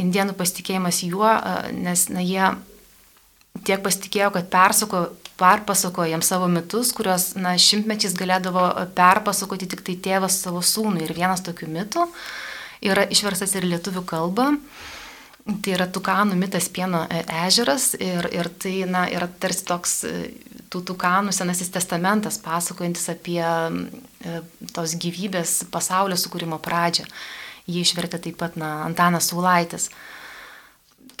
indienų 0.00 0.34
pasitikėjimas 0.38 1.04
juo, 1.06 1.30
nes, 1.76 2.08
na, 2.10 2.24
jie 2.24 2.50
tiek 3.66 3.82
pasitikėjo, 3.84 4.30
kad 4.34 4.50
persako, 4.52 5.04
perpasako 5.40 6.06
jiems 6.08 6.30
savo 6.30 6.48
mitus, 6.52 6.92
kuriuos, 6.96 7.32
na, 7.40 7.56
šimtmečiais 7.60 8.14
galėdavo 8.18 8.66
perpasakoti 8.96 9.68
tik 9.70 9.84
tai 9.86 9.96
tėvas 10.04 10.40
savo 10.44 10.62
sūnui. 10.64 11.04
Ir 11.06 11.16
vienas 11.16 11.44
tokių 11.46 11.70
mitų 11.72 12.06
yra 12.90 13.06
išverstas 13.12 13.56
ir 13.56 13.68
lietuvių 13.68 14.04
kalba. 14.08 14.52
Tai 15.50 15.72
yra 15.72 15.86
Tukanų 15.90 16.36
mitas 16.38 16.68
pieno 16.70 17.06
e, 17.08 17.22
ežeras 17.46 17.94
ir, 17.98 18.28
ir 18.36 18.50
tai 18.60 18.84
na, 18.86 19.06
yra 19.10 19.26
tarsi 19.40 19.64
toks 19.66 19.94
e, 20.06 20.12
tų 20.70 20.82
Tukanų 20.92 21.32
senasis 21.34 21.72
testamentas, 21.72 22.38
pasakojantis 22.44 23.08
apie 23.10 23.40
tos 24.74 24.94
gyvybės 25.00 25.64
pasaulio 25.72 26.18
sukūrimo 26.20 26.60
pradžią. 26.62 27.06
Jį 27.70 27.84
išvertė 27.84 28.20
taip 28.24 28.40
pat 28.40 28.56
na, 28.60 28.80
Antanas 28.86 29.30
Saulaitis. 29.30 29.90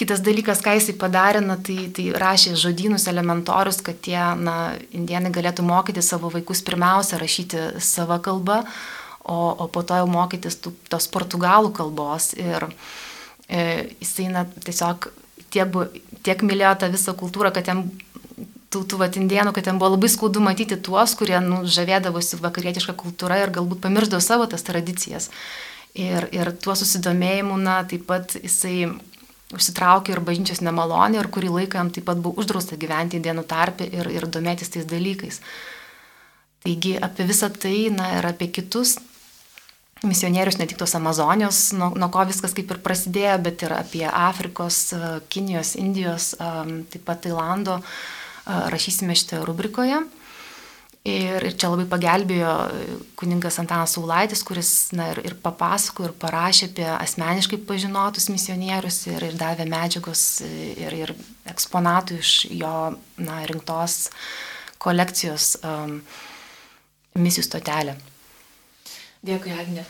Kitas 0.00 0.22
dalykas, 0.24 0.62
ką 0.64 0.74
jisai 0.78 0.94
padarė, 0.96 1.42
na, 1.44 1.58
tai, 1.60 1.90
tai 1.96 2.06
rašė 2.16 2.54
žodynus 2.58 3.04
elementorius, 3.10 3.82
kad 3.84 4.00
tie 4.00 4.18
na, 4.40 4.72
indienai 4.96 5.32
galėtų 5.34 5.64
mokyti 5.66 6.04
savo 6.04 6.30
vaikus 6.32 6.64
pirmiausia 6.64 7.20
rašyti 7.20 7.66
savo 7.84 8.16
kalbą, 8.24 8.62
o, 9.20 9.36
o 9.36 9.68
po 9.68 9.84
to 9.84 10.00
jau 10.00 10.08
mokytis 10.08 10.56
tų, 10.64 10.72
tos 10.88 11.08
portugalų 11.12 11.74
kalbos. 11.76 12.32
Ir, 12.40 12.70
e, 13.44 13.90
jisai 14.00 14.30
na, 14.32 14.46
tiesiog 14.64 15.10
tiek, 15.52 15.76
tiek 16.24 16.46
mylėjo 16.48 16.74
tą 16.80 16.90
visą 16.94 17.14
kultūrą, 17.20 17.52
kad 17.54 17.68
jam 17.68 17.84
tų, 18.70 18.84
tų 18.86 19.00
vat 19.02 19.18
indienų, 19.18 19.52
kad 19.54 19.66
ten 19.66 19.80
buvo 19.80 19.94
labai 19.96 20.10
skaudu 20.12 20.42
matyti 20.42 20.78
tuos, 20.78 21.14
kurie 21.18 21.38
nu, 21.44 21.62
žavėdavosi 21.66 22.38
vakarietišką 22.40 22.94
kultūrą 22.98 23.40
ir 23.42 23.54
galbūt 23.54 23.82
pamirždavo 23.82 24.22
savo 24.24 24.46
tas 24.50 24.64
tradicijas. 24.66 25.30
Ir, 25.98 26.28
ir 26.30 26.52
tuo 26.62 26.76
susidomėjimu, 26.78 27.56
na, 27.58 27.80
taip 27.90 28.06
pat 28.06 28.36
jisai 28.38 28.92
užsitraukė 29.50 30.14
ir 30.14 30.22
bažnyčios 30.22 30.62
nemalonė 30.62 31.18
ir 31.18 31.28
kurį 31.34 31.50
laiką 31.56 31.80
jam 31.80 31.90
taip 31.90 32.06
pat 32.06 32.20
buvo 32.22 32.38
uždrausta 32.38 32.78
gyventi 32.78 33.18
indienų 33.18 33.42
tarpe 33.50 33.88
ir, 33.90 34.06
ir 34.14 34.28
domėtis 34.30 34.70
tais 34.70 34.86
dalykais. 34.86 35.40
Taigi 36.62 36.94
apie 37.02 37.26
visą 37.26 37.48
tai, 37.50 37.88
na, 37.90 38.12
ir 38.20 38.28
apie 38.30 38.50
kitus 38.54 39.00
misionierius, 40.06 40.56
ne 40.60 40.64
tik 40.68 40.78
tos 40.80 40.94
Amazonijos, 40.96 41.58
nuo, 41.76 41.90
nuo 41.98 42.08
ko 42.12 42.22
viskas 42.28 42.54
kaip 42.56 42.70
ir 42.72 42.78
prasidėjo, 42.84 43.34
bet 43.44 43.66
ir 43.66 43.74
apie 43.76 44.06
Afrikos, 44.06 44.94
Kinijos, 45.32 45.74
Indijos, 45.80 46.30
taip 46.38 47.04
pat 47.04 47.20
Tailando 47.26 47.80
rašysime 48.46 49.16
šitoje 49.18 49.44
rubrikoje. 49.48 50.00
Ir, 51.00 51.46
ir 51.48 51.54
čia 51.56 51.70
labai 51.72 51.86
pagelbėjo 51.88 52.50
kuningas 53.16 53.56
Antanas 53.62 53.94
Saulaitis, 53.96 54.42
kuris 54.44 54.70
na, 54.92 55.06
ir, 55.14 55.22
ir 55.30 55.36
papasakojo, 55.40 56.10
ir 56.10 56.16
parašė 56.20 56.68
apie 56.68 56.84
asmeniškai 56.92 57.56
pažinotus 57.64 58.28
misionierius 58.28 58.98
ir, 59.08 59.24
ir 59.30 59.38
davė 59.40 59.64
medžiagos 59.70 60.24
ir, 60.44 60.98
ir 60.98 61.14
eksponatų 61.48 62.20
iš 62.20 62.34
jo 62.52 62.74
na, 63.16 63.40
rinktos 63.48 64.10
kolekcijos 64.80 65.54
um, 65.64 66.02
misijų 67.16 67.48
stotelė. 67.48 67.96
Dėkui, 69.20 69.52
Agne. 69.52 69.82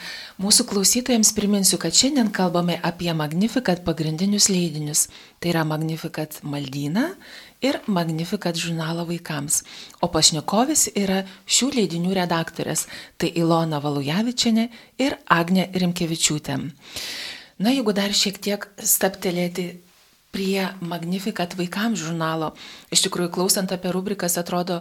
Mūsų 0.43 0.65
klausytojams 0.67 1.29
priminsiu, 1.37 1.77
kad 1.79 1.95
šiandien 1.95 2.33
kalbame 2.35 2.81
apie 2.83 3.13
Magnificat 3.15 3.85
pagrindinius 3.87 4.49
leidinius. 4.51 5.05
Tai 5.39 5.53
yra 5.53 5.63
Magnificat 5.63 6.41
maldyną 6.43 7.13
ir 7.63 7.81
Magnificat 7.87 8.57
žurnalą 8.57 9.07
vaikams. 9.09 9.63
O 10.01 10.09
pašnekovis 10.13 10.89
yra 10.97 11.23
šių 11.47 11.71
leidinių 11.77 12.15
redaktorės. 12.17 12.87
Tai 13.21 13.31
Ilona 13.37 13.81
Valujavičiane 13.83 14.69
ir 14.99 15.17
Agne 15.29 15.69
Rimkevičiūtė. 15.75 16.59
Na, 17.61 17.73
jeigu 17.75 17.93
dar 17.93 18.13
šiek 18.17 18.41
tiek 18.41 18.65
staptelėti 18.81 19.69
prie 20.33 20.69
Magnificat 20.81 21.57
vaikams 21.59 22.01
žurnalo, 22.01 22.55
iš 22.89 23.05
tikrųjų 23.07 23.33
klausant 23.35 23.73
apie 23.75 23.91
rubrikas 23.93 24.39
atrodo, 24.41 24.81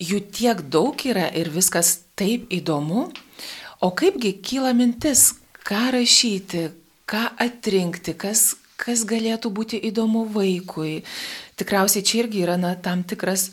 jų 0.00 0.22
tiek 0.32 0.62
daug 0.70 0.96
yra 1.08 1.26
ir 1.36 1.50
viskas 1.52 1.98
taip 2.16 2.48
įdomu. 2.52 3.10
O 3.84 3.90
kaipgi 3.92 4.36
kyla 4.40 4.72
mintis, 4.76 5.34
ką 5.66 5.90
rašyti, 5.92 6.70
ką 7.04 7.24
atrinkti, 7.42 8.14
kas, 8.16 8.54
kas 8.80 9.04
galėtų 9.08 9.50
būti 9.52 9.80
įdomu 9.90 10.24
vaikui. 10.32 11.02
Tikriausiai 11.56 12.04
čia 12.04 12.24
irgi 12.24 12.44
yra 12.44 12.58
na, 12.60 12.74
tam 12.76 13.02
tikras 13.06 13.50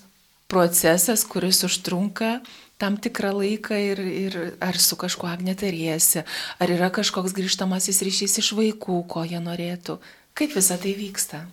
procesas, 0.51 1.23
kuris 1.23 1.63
užtrunka 1.63 2.41
tam 2.77 2.97
tikrą 2.99 3.31
laiką 3.37 3.77
ir, 3.79 3.99
ir 4.03 4.35
ar 4.59 4.75
su 4.81 4.97
kažkuo 4.99 5.29
agnetariesi, 5.31 6.25
ar 6.59 6.73
yra 6.73 6.89
kažkoks 6.91 7.35
grįžtamasis 7.37 8.01
ryšys 8.03 8.41
iš 8.41 8.49
vaikų, 8.57 8.97
ko 9.07 9.23
jie 9.23 9.39
norėtų. 9.39 9.99
Kaip 10.35 10.55
visa 10.57 10.75
tai 10.81 10.91
vyksta? 10.97 11.45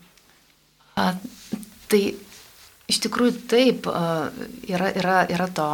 A, 0.98 1.12
tai 1.92 2.02
iš 2.90 2.98
tikrųjų 3.04 3.36
taip, 3.50 3.86
yra, 4.66 4.90
yra, 4.98 5.18
yra 5.30 5.48
to 5.54 5.68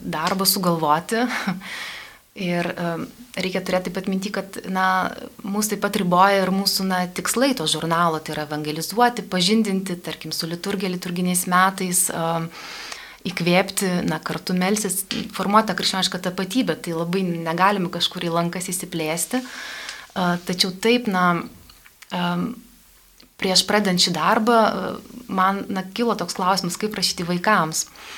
darbo 0.00 0.48
sugalvoti. 0.48 1.26
Ir 2.38 2.68
um, 2.78 3.08
reikia 3.34 3.58
turėti 3.66 3.88
taip 3.88 3.96
pat 3.96 4.06
minti, 4.06 4.30
kad 4.30 4.60
na, 4.70 5.10
mūsų 5.42 5.72
taip 5.72 5.80
pat 5.82 5.96
riboja 5.98 6.44
ir 6.44 6.52
mūsų 6.54 6.86
na, 6.86 7.00
tikslai 7.10 7.50
to 7.58 7.66
žurnalo, 7.66 8.20
tai 8.22 8.36
yra 8.36 8.44
evangelizuoti, 8.46 9.24
pažindinti, 9.32 9.96
tarkim, 9.98 10.30
su 10.30 10.46
liturgija, 10.46 10.92
liturginiais 10.94 11.42
metais, 11.50 12.04
um, 12.14 12.46
įkvėpti, 13.26 13.90
na, 14.06 14.20
kartu 14.22 14.54
melsis, 14.54 15.02
formuoti 15.34 15.72
tą 15.72 15.76
krikščionišką 15.80 16.22
tapatybę, 16.28 16.78
tai 16.78 16.94
labai 16.94 17.24
negalime 17.26 17.90
kažkur 17.90 18.28
į 18.30 18.32
lankas 18.38 18.70
įsiplėsti. 18.70 19.42
Uh, 20.14 20.38
tačiau 20.46 20.70
taip, 20.70 21.10
na, 21.10 21.42
um, 22.14 22.46
prieš 23.42 23.66
pradant 23.66 23.98
šį 23.98 24.14
darbą, 24.14 24.62
uh, 24.70 25.20
man 25.26 25.64
na, 25.66 25.82
kilo 25.82 26.14
toks 26.14 26.38
klausimas, 26.38 26.78
kaip 26.78 26.94
rašyti 26.94 27.26
vaikams. 27.26 27.88
Uh, 27.90 28.16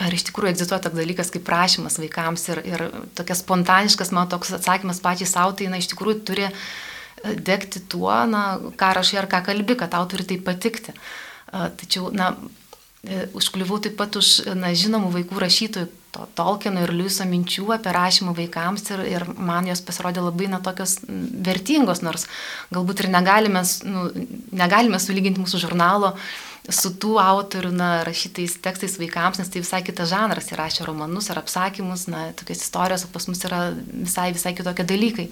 ar 0.00 0.14
iš 0.14 0.26
tikrųjų 0.28 0.54
egzistuoja 0.54 0.82
toks 0.86 0.98
dalykas 0.98 1.30
kaip 1.34 1.44
prašymas 1.46 2.00
vaikams 2.02 2.48
ir, 2.50 2.62
ir 2.66 2.84
tokia 3.14 3.36
spontaniškas 3.38 4.10
mano 4.14 4.26
toks 4.32 4.54
atsakymas 4.56 5.02
pačiai 5.04 5.30
savo, 5.30 5.54
tai 5.54 5.70
na, 5.70 5.78
iš 5.78 5.92
tikrųjų 5.92 6.24
turi 6.26 6.48
e, 6.48 6.54
degti 7.38 7.82
tuo, 7.92 8.14
na, 8.30 8.44
ką 8.80 8.90
rašai 8.98 9.22
ar 9.22 9.30
ką 9.30 9.44
kalbi, 9.50 9.78
kad 9.78 9.94
tau 9.94 10.06
turi 10.10 10.26
tai 10.26 10.40
patikti. 10.42 10.96
Tačiau, 11.54 12.08
na, 12.10 12.32
e, 13.06 13.28
užkliuvau 13.38 13.78
taip 13.84 13.94
pat 14.00 14.18
už 14.18 14.56
na, 14.58 14.72
žinomų 14.74 15.12
vaikų 15.20 15.44
rašytojų, 15.44 15.92
to 16.14 16.26
Tolkieno 16.38 16.84
ir 16.84 16.92
Liuso 16.94 17.26
minčių 17.26 17.72
apie 17.74 17.92
rašymą 17.94 18.34
vaikams 18.38 18.84
ir, 18.94 19.02
ir 19.10 19.24
man 19.34 19.66
jos 19.66 19.82
pasirodė 19.82 20.22
labai 20.22 20.46
na 20.52 20.60
tokios 20.62 21.00
vertingos, 21.06 22.04
nors 22.06 22.28
galbūt 22.74 23.02
ir 23.02 23.10
negalime, 23.10 23.64
nu, 23.86 24.04
negalime 24.54 25.00
sulyginti 25.02 25.42
mūsų 25.42 25.64
žurnalo 25.66 26.14
su 26.72 26.90
tų 26.96 27.18
autorių 27.20 27.70
na, 27.76 27.88
rašytais 28.06 28.56
tekstais 28.64 28.96
vaikams, 29.00 29.40
nes 29.40 29.50
tai 29.52 29.60
visai 29.60 29.82
kitas 29.84 30.08
žanras, 30.12 30.48
jie 30.48 30.56
rašė 30.56 30.86
romanus 30.88 31.28
ar 31.32 31.42
apsakymus, 31.42 32.06
na, 32.08 32.30
tokias 32.36 32.64
istorijos, 32.64 33.04
o 33.04 33.10
pas 33.12 33.28
mus 33.28 33.44
yra 33.44 33.66
visai, 33.76 34.30
visai 34.36 34.54
kitokie 34.56 34.86
dalykai. 34.88 35.26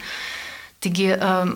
Taigi, 0.85 1.09
um, 1.17 1.55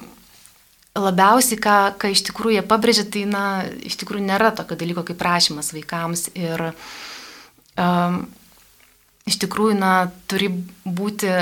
labiausiai, 0.96 1.60
ką, 1.60 1.76
ką 2.00 2.12
iš 2.14 2.24
tikrųjų 2.30 2.56
jie 2.56 2.64
pabrėžia, 2.70 3.04
tai, 3.12 3.26
na, 3.28 3.44
iš 3.84 3.98
tikrųjų 4.00 4.24
nėra 4.30 4.54
tokio 4.56 4.78
dalyko 4.80 5.04
kaip 5.10 5.26
rašymas 5.28 5.74
vaikams 5.76 6.30
ir 6.32 6.70
um, 7.76 8.22
iš 9.28 9.40
tikrųjų, 9.44 9.76
na, 9.82 9.94
turi 10.30 10.48
būti 10.86 11.34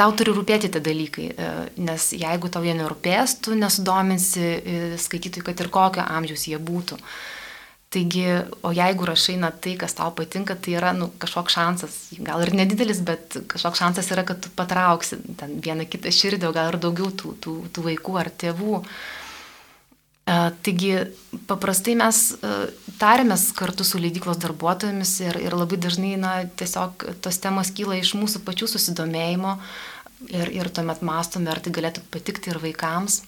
tau 0.00 0.14
turi 0.16 0.32
rūpėti 0.34 0.70
tie 0.72 0.80
dalykai, 0.84 1.26
e, 1.30 1.50
nes 1.84 2.06
jeigu 2.16 2.48
tau 2.52 2.64
jie 2.64 2.72
nerūpės, 2.78 3.36
tu 3.44 3.56
nesudominsi 3.58 4.46
e, 4.46 4.78
skaitytojų, 5.00 5.44
kad 5.50 5.60
ir 5.60 5.70
kokio 5.72 6.06
amžiaus 6.06 6.46
jie 6.48 6.58
būtų. 6.70 6.98
Taigi, 7.90 8.24
o 8.62 8.70
jeigu 8.70 9.06
rašai 9.08 9.34
na 9.42 9.50
tai, 9.50 9.74
kas 9.78 9.96
tau 9.98 10.12
patinka, 10.14 10.54
tai 10.54 10.76
yra 10.78 10.92
nu, 10.94 11.08
kažkoks 11.20 11.56
šansas, 11.56 11.96
gal 12.22 12.44
ir 12.44 12.54
nedidelis, 12.54 13.00
bet 13.02 13.40
kažkoks 13.50 13.82
šansas 13.82 14.12
yra, 14.14 14.22
kad 14.28 14.38
tu 14.44 14.52
patrauksi 14.54 15.18
ten 15.40 15.56
vieną 15.64 15.88
kitą 15.90 16.12
širdį, 16.14 16.46
o 16.46 16.54
gal 16.54 16.70
ir 16.70 16.78
daugiau 16.82 17.10
tų, 17.10 17.34
tų, 17.42 17.56
tų 17.74 17.88
vaikų 17.88 18.20
ar 18.22 18.30
tėvų. 18.44 18.78
E, 18.78 19.19
taigi, 20.62 20.92
paprastai 21.50 21.96
mes 21.98 22.18
tarėmės 23.00 23.48
kartu 23.56 23.86
su 23.86 23.98
leidyklos 23.98 24.38
darbuotojomis 24.42 25.14
ir, 25.24 25.38
ir 25.42 25.56
labai 25.56 25.78
dažnai 25.80 26.12
na, 26.20 26.34
tiesiog 26.60 27.06
tos 27.24 27.40
temos 27.42 27.72
kyla 27.74 27.98
iš 27.98 28.14
mūsų 28.18 28.44
pačių 28.46 28.68
susidomėjimo 28.70 29.56
ir, 30.28 30.52
ir 30.60 30.70
tuomet 30.70 31.02
mastome, 31.06 31.50
ar 31.52 31.62
tai 31.64 31.72
galėtų 31.74 32.04
patikti 32.12 32.52
ir 32.52 32.60
vaikams. 32.62 33.22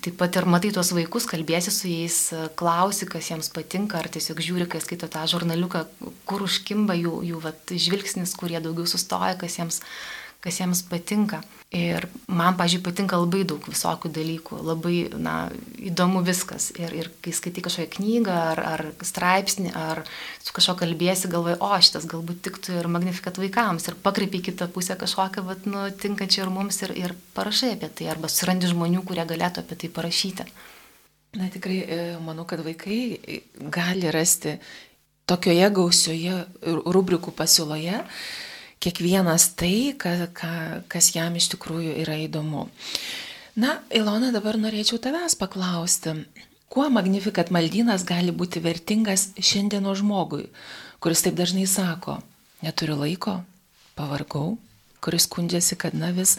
Taip 0.00 0.14
pat 0.16 0.38
ir 0.38 0.46
matai 0.48 0.70
tuos 0.72 0.92
vaikus, 0.96 1.26
kalbėsi 1.28 1.72
su 1.74 1.90
jais, 1.90 2.18
klausi, 2.56 3.04
kas 3.10 3.28
jiems 3.28 3.50
patinka, 3.52 3.98
ar 4.00 4.08
tiesiog 4.08 4.40
žiūri, 4.40 4.68
kai 4.70 4.80
skaito 4.80 5.10
tą 5.10 5.26
žurnaliuką, 5.28 5.82
kur 6.28 6.46
užkimba 6.46 6.96
jų, 6.96 7.18
jų 7.28 7.42
vat, 7.42 7.74
žvilgsnis, 7.76 8.32
kurie 8.38 8.56
daugiau 8.62 8.88
sustoja, 8.88 9.34
kas 9.40 9.58
jiems, 9.58 9.82
kas 10.40 10.62
jiems 10.62 10.86
patinka. 10.88 11.42
Ir 11.72 12.04
man, 12.28 12.52
pažiūrėjau, 12.58 12.84
patinka 12.84 13.16
labai 13.16 13.46
daug 13.48 13.64
visokių 13.64 14.10
dalykų, 14.12 14.58
labai 14.68 14.96
na, 15.16 15.36
įdomu 15.80 16.20
viskas. 16.26 16.66
Ir, 16.76 16.92
ir 16.92 17.08
kai 17.24 17.32
skaitai 17.32 17.64
kažkokią 17.64 17.94
knygą 17.94 18.34
ar, 18.50 18.60
ar 18.74 18.82
straipsnį, 19.00 19.72
ar 19.72 20.02
su 20.44 20.52
kažko 20.52 20.74
kalbėsi, 20.82 21.30
galvoji, 21.32 21.56
o 21.64 21.70
šitas 21.80 22.04
galbūt 22.10 22.42
tiktų 22.44 22.76
ir 22.76 22.90
magnifikat 22.92 23.40
vaikams, 23.40 23.88
ir 23.88 23.96
pakreipi 24.04 24.42
kitą 24.50 24.68
pusę 24.74 24.98
kažkokią, 25.00 25.46
bet, 25.48 25.64
nu, 25.64 25.86
tinkančią 26.04 26.44
ir 26.44 26.52
mums, 26.52 26.82
ir, 26.84 26.92
ir 27.06 27.16
parašai 27.32 27.72
apie 27.78 27.88
tai, 27.88 28.10
arba 28.12 28.28
surandi 28.28 28.68
žmonių, 28.68 29.00
kurie 29.08 29.24
galėtų 29.32 29.64
apie 29.64 29.80
tai 29.80 29.92
parašyti. 29.96 30.48
Na 31.40 31.48
tikrai, 31.48 31.80
e, 31.88 32.00
manau, 32.20 32.44
kad 32.44 32.60
vaikai 32.60 33.00
gali 33.72 34.12
rasti 34.12 34.58
tokioje 35.24 35.72
gausioje 35.72 36.40
rubrikų 36.68 37.32
pasiūloje 37.32 38.02
kiekvienas 38.82 39.52
tai, 39.58 39.94
ka, 39.98 40.14
ka, 40.34 40.52
kas 40.90 41.12
jam 41.14 41.36
iš 41.38 41.52
tikrųjų 41.54 41.94
yra 42.02 42.18
įdomu. 42.24 42.66
Na, 43.58 43.76
Ilona, 43.92 44.32
dabar 44.34 44.56
norėčiau 44.58 44.98
tavęs 45.02 45.36
paklausti, 45.38 46.16
kuo 46.72 46.88
Magnifikat 46.90 47.52
maldynas 47.52 48.06
gali 48.08 48.32
būti 48.32 48.62
vertingas 48.64 49.30
šiandieno 49.36 49.92
žmogui, 49.98 50.46
kuris 51.04 51.24
taip 51.24 51.36
dažnai 51.36 51.66
sako, 51.68 52.16
neturiu 52.64 52.96
laiko, 53.02 53.42
pavargau, 53.98 54.56
kuris 55.04 55.28
skundžiasi, 55.28 55.76
kad 55.76 55.94
na 55.98 56.10
vis 56.16 56.38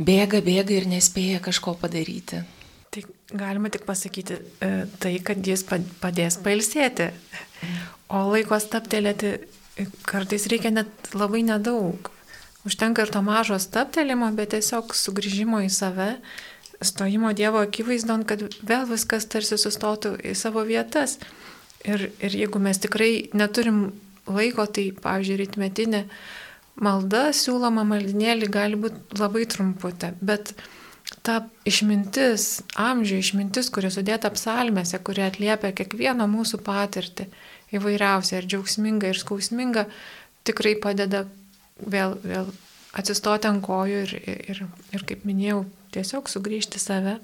bėga, 0.00 0.40
bėga 0.46 0.78
ir 0.78 0.88
nespėja 0.88 1.42
kažko 1.44 1.76
padaryti. 1.78 2.42
Tai 2.90 3.04
galima 3.30 3.70
tik 3.70 3.84
pasakyti 3.86 4.40
e, 4.40 4.70
tai, 4.98 5.12
kad 5.22 5.38
jis 5.46 5.62
padės 6.00 6.40
pailsėti, 6.42 7.10
o 8.10 8.24
laiko 8.32 8.58
staptelėti 8.58 9.36
kartais 10.08 10.46
reikia 10.50 10.72
net 10.74 11.12
labai 11.14 11.42
nedaug. 11.46 12.10
Užtenka 12.66 13.06
ir 13.06 13.12
to 13.12 13.22
mažo 13.24 13.56
staptelimo, 13.60 14.28
bet 14.36 14.52
tiesiog 14.54 14.92
sugrįžimo 14.96 15.62
į 15.64 15.70
save, 15.72 16.10
stojimo 16.80 17.32
Dievo 17.36 17.62
akivaizdon, 17.64 18.26
kad 18.28 18.44
vėl 18.66 18.84
viskas 18.88 19.28
tarsi 19.30 19.56
sustotų 19.60 20.16
į 20.20 20.34
savo 20.36 20.64
vietas. 20.68 21.18
Ir, 21.84 22.10
ir 22.20 22.36
jeigu 22.36 22.60
mes 22.60 22.80
tikrai 22.80 23.30
neturim 23.32 23.90
laiko, 24.28 24.66
tai, 24.68 24.90
pavyzdžiui, 24.92 25.38
rytmetinė 25.40 26.02
malda, 26.80 27.30
siūloma 27.36 27.86
maldinėlį 27.88 28.50
gali 28.52 28.78
būti 28.80 29.20
labai 29.20 29.46
trumputė, 29.48 30.12
bet 30.20 30.52
ta 31.24 31.40
išmintis, 31.68 32.60
amžių 32.80 33.20
išmintis, 33.24 33.70
kuri 33.72 33.90
sudėta 33.92 34.30
psalmėse, 34.32 35.00
kuri 35.04 35.24
atliepia 35.26 35.72
kiekvieno 35.76 36.28
mūsų 36.30 36.60
patirtį, 36.64 37.30
įvairiausia 37.76 38.40
ir 38.40 38.48
džiaugsminga 38.50 39.10
ir 39.10 39.20
skausminga, 39.20 39.86
tikrai 40.46 40.74
padeda 40.80 41.24
vėl, 41.80 42.16
vėl 42.24 42.50
atsistoti 42.96 43.48
ant 43.50 43.62
kojų 43.64 44.00
ir, 44.06 44.14
ir, 44.50 44.62
ir, 44.94 45.04
kaip 45.06 45.26
minėjau, 45.28 45.64
tiesiog 45.94 46.30
sugrįžti 46.30 46.80
save. 46.82 47.18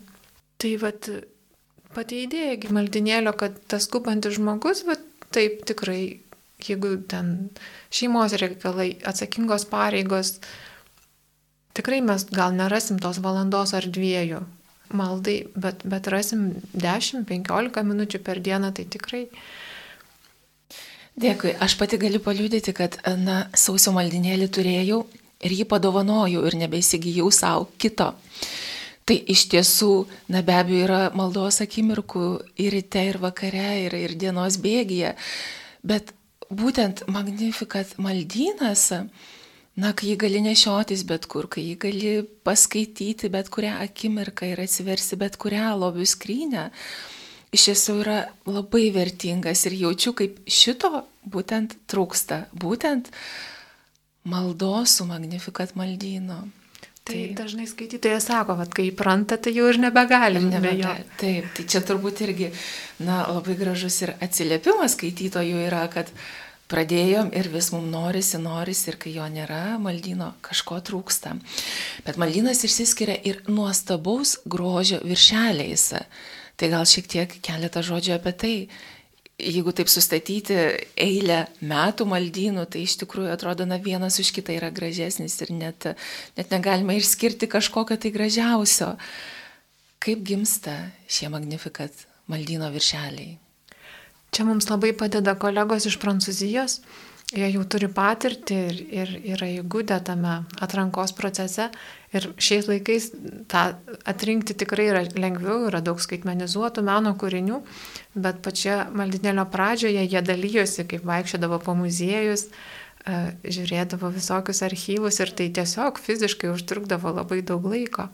Tai 0.56 0.70
vad 0.82 1.10
pati 1.96 2.22
idėja 2.26 2.72
maldinėlio, 2.72 3.34
kad 3.38 3.58
tas 3.70 3.88
skubantis 3.88 4.38
žmogus, 4.38 4.84
vad 4.88 5.02
taip 5.34 5.64
tikrai, 5.68 6.20
jeigu 6.62 6.96
ten 7.10 7.50
šeimos 7.92 8.36
reikalai, 8.40 8.94
atsakingos 9.04 9.66
pareigos, 9.68 10.36
tikrai 11.76 12.00
mes 12.04 12.24
gal 12.32 12.54
nerasim 12.56 13.00
tos 13.02 13.20
valandos 13.24 13.74
ar 13.76 13.88
dviejų 13.92 14.44
maldai, 14.96 15.40
bet, 15.58 15.82
bet 15.88 16.08
rasim 16.12 16.48
10-15 16.76 17.82
minučių 17.86 18.20
per 18.24 18.40
dieną, 18.44 18.72
tai 18.76 18.86
tikrai 18.90 19.24
Dėkui, 21.16 21.54
aš 21.64 21.78
pati 21.80 21.96
galiu 21.96 22.20
paliūdėti, 22.20 22.74
kad, 22.76 22.98
na, 23.16 23.46
sausio 23.56 23.94
maldinėlį 23.96 24.50
turėjau 24.52 24.98
ir 25.40 25.54
jį 25.56 25.64
padovanojau 25.70 26.42
ir 26.44 26.56
nebeįsigijau 26.60 27.30
savo 27.32 27.70
kito. 27.80 28.10
Tai 29.06 29.16
iš 29.32 29.46
tiesų, 29.52 29.90
na 30.34 30.42
be 30.44 30.52
abejo, 30.58 30.82
yra 30.84 31.00
maldos 31.16 31.62
akimirkų 31.64 32.26
ir 32.60 32.74
ryte, 32.74 33.06
ir 33.12 33.20
vakare, 33.22 33.70
ir, 33.86 33.96
ir 33.96 34.16
dienos 34.18 34.58
bėgyje. 34.60 35.14
Bet 35.86 36.12
būtent 36.50 37.06
magnifikat 37.08 37.96
maldynas, 38.02 38.90
na, 39.72 39.92
kai 39.96 40.12
jį 40.12 40.20
gali 40.20 40.42
nešiotis 40.44 41.06
bet 41.08 41.30
kur, 41.32 41.48
kai 41.48 41.64
jį 41.70 41.76
gali 41.86 42.16
paskaityti 42.44 43.32
bet 43.32 43.48
kurią 43.54 43.78
akimirką 43.86 44.52
ir 44.52 44.66
atsiversi 44.66 45.16
bet 45.16 45.40
kurią 45.40 45.72
lobių 45.80 46.04
skrynę, 46.12 46.70
iš 47.54 47.70
tiesų 47.70 47.96
yra 48.02 48.18
labai 48.48 48.88
vertingas 48.94 49.66
ir 49.68 49.76
jaučiu, 49.80 50.14
kaip 50.18 50.38
šito 50.50 51.04
būtent 51.26 51.76
trūksta, 51.90 52.46
būtent 52.54 53.10
maldos 54.26 54.98
su 54.98 55.06
magnifikat 55.08 55.76
maldyno. 55.78 56.44
Tai, 57.06 57.14
tai 57.14 57.34
dažnai 57.38 57.68
skaitytojai 57.70 58.18
sako, 58.18 58.56
kad 58.58 58.72
kai 58.74 58.88
įpranta, 58.90 59.36
tai 59.38 59.52
jau 59.54 59.68
ir 59.70 59.78
nebegalim. 59.78 60.48
Nebegal. 60.50 61.04
Taip, 61.20 61.52
tai 61.54 61.66
čia 61.70 61.78
turbūt 61.86 62.24
irgi, 62.26 62.48
na, 63.06 63.20
labai 63.30 63.54
gražus 63.60 64.00
ir 64.02 64.16
atsiliepimas 64.18 64.96
skaitytojų 64.98 65.60
yra, 65.68 65.84
kad 65.92 66.10
pradėjom 66.66 67.30
ir 67.38 67.46
vis 67.52 67.70
mums 67.70 67.92
norisi, 67.92 68.40
norisi 68.42 68.90
ir 68.90 68.98
kai 68.98 69.12
jo 69.14 69.26
nėra, 69.30 69.76
maldyno 69.82 70.32
kažko 70.42 70.80
trūksta. 70.88 71.36
Bet 72.06 72.18
maldynas 72.18 72.64
išsiskiria 72.66 73.20
ir 73.22 73.38
nuostabaus 73.46 74.40
grožio 74.42 74.98
viršeliais. 75.06 75.92
Tai 76.56 76.68
gal 76.72 76.86
šiek 76.88 77.08
tiek 77.12 77.32
keletą 77.44 77.82
žodžių 77.84 78.14
apie 78.16 78.32
tai. 78.32 78.54
Jeigu 79.36 79.74
taip 79.76 79.90
sustatyti 79.92 80.56
eilę 80.96 81.42
metų 81.60 82.06
maldynų, 82.08 82.62
tai 82.72 82.86
iš 82.86 82.94
tikrųjų 83.02 83.34
atrodo, 83.34 83.66
na 83.68 83.76
vienas 83.76 84.16
už 84.22 84.30
kitą 84.32 84.54
yra 84.56 84.70
gražesnis 84.72 85.36
ir 85.44 85.52
net, 85.52 85.90
net 86.38 86.54
negalima 86.54 86.96
išskirti 86.96 87.48
kažkokio 87.52 87.98
tai 88.00 88.14
gražiausio. 88.14 88.94
Kaip 90.00 90.22
gimsta 90.24 90.78
šie 91.04 91.28
magnifikat 91.28 92.06
maldyno 92.32 92.70
viršeliai? 92.72 93.36
Čia 94.32 94.48
mums 94.48 94.70
labai 94.72 94.94
padeda 94.96 95.36
kolegos 95.36 95.84
iš 95.88 96.00
Prancūzijos. 96.00 96.80
Jie 97.36 97.48
jau 97.50 97.64
turi 97.68 97.88
patirtį 97.90 98.56
ir, 98.70 98.76
ir 99.02 99.14
yra 99.34 99.48
įgūdę 99.58 99.96
tame 100.06 100.38
atrankos 100.62 101.12
procese 101.16 101.68
Ir 102.16 102.28
šiais 102.40 102.68
laikais 102.70 103.10
tą 103.50 103.62
atrinkti 104.08 104.56
tikrai 104.58 104.88
yra 104.92 105.02
lengviau, 105.16 105.66
yra 105.68 105.82
daug 105.84 106.00
skaitmenizuotų 106.02 106.84
meno 106.86 107.12
kūrinių, 107.18 107.60
bet 108.14 108.40
pačia 108.44 108.84
maldinėlio 108.96 109.44
pradžioje 109.52 110.06
jie 110.06 110.22
dalyjosi, 110.24 110.86
kaip 110.88 111.06
vaikščiodavo 111.08 111.58
po 111.64 111.74
muziejus, 111.78 112.46
e, 112.46 113.18
žiūrėdavo 113.44 114.12
visokius 114.14 114.62
archyvus 114.66 115.20
ir 115.20 115.34
tai 115.36 115.50
tiesiog 115.58 116.00
fiziškai 116.02 116.54
užtrukdavo 116.54 117.16
labai 117.20 117.42
daug 117.46 117.66
laiko. 117.68 118.08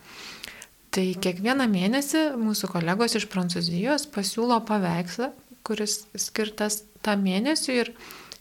Tai 0.93 1.07
kiekvieną 1.25 1.69
mėnesį 1.73 2.27
mūsų 2.37 2.69
kolegos 2.75 3.17
iš 3.17 3.29
Prancūzijos 3.33 4.11
pasiūlo 4.13 4.59
paveikslą, 4.69 5.31
kuris 5.65 6.03
skirtas 6.21 6.83
tą 7.05 7.15
mėnesį 7.17 7.79
ir 7.85 7.95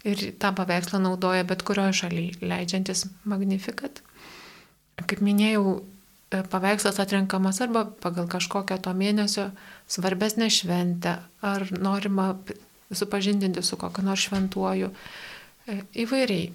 ir 0.04 0.22
tą 0.42 0.52
paveikslą 0.58 1.02
naudoja 1.02 1.44
bet 1.48 1.64
kurioje 1.68 2.02
šalyje, 2.04 2.40
leidžiantis 2.42 3.06
Magnificat. 3.24 4.02
Kaip 5.08 5.22
minėjau, 5.26 5.82
e, 6.32 6.42
paveikslas 6.52 7.00
atrenkamas 7.04 7.62
arba 7.64 7.86
pagal 8.04 8.28
kažkokią 8.32 8.80
to 8.86 8.94
mėnesio 8.98 9.50
svarbesnę 9.92 10.50
šventę, 10.52 11.18
ar 11.42 11.68
norima 11.72 12.36
supažindinti 12.92 13.64
su 13.64 13.78
kokiu 13.78 14.04
nors 14.06 14.28
šventuoju. 14.28 14.92
E, 15.68 15.82
įvairiai. 16.06 16.52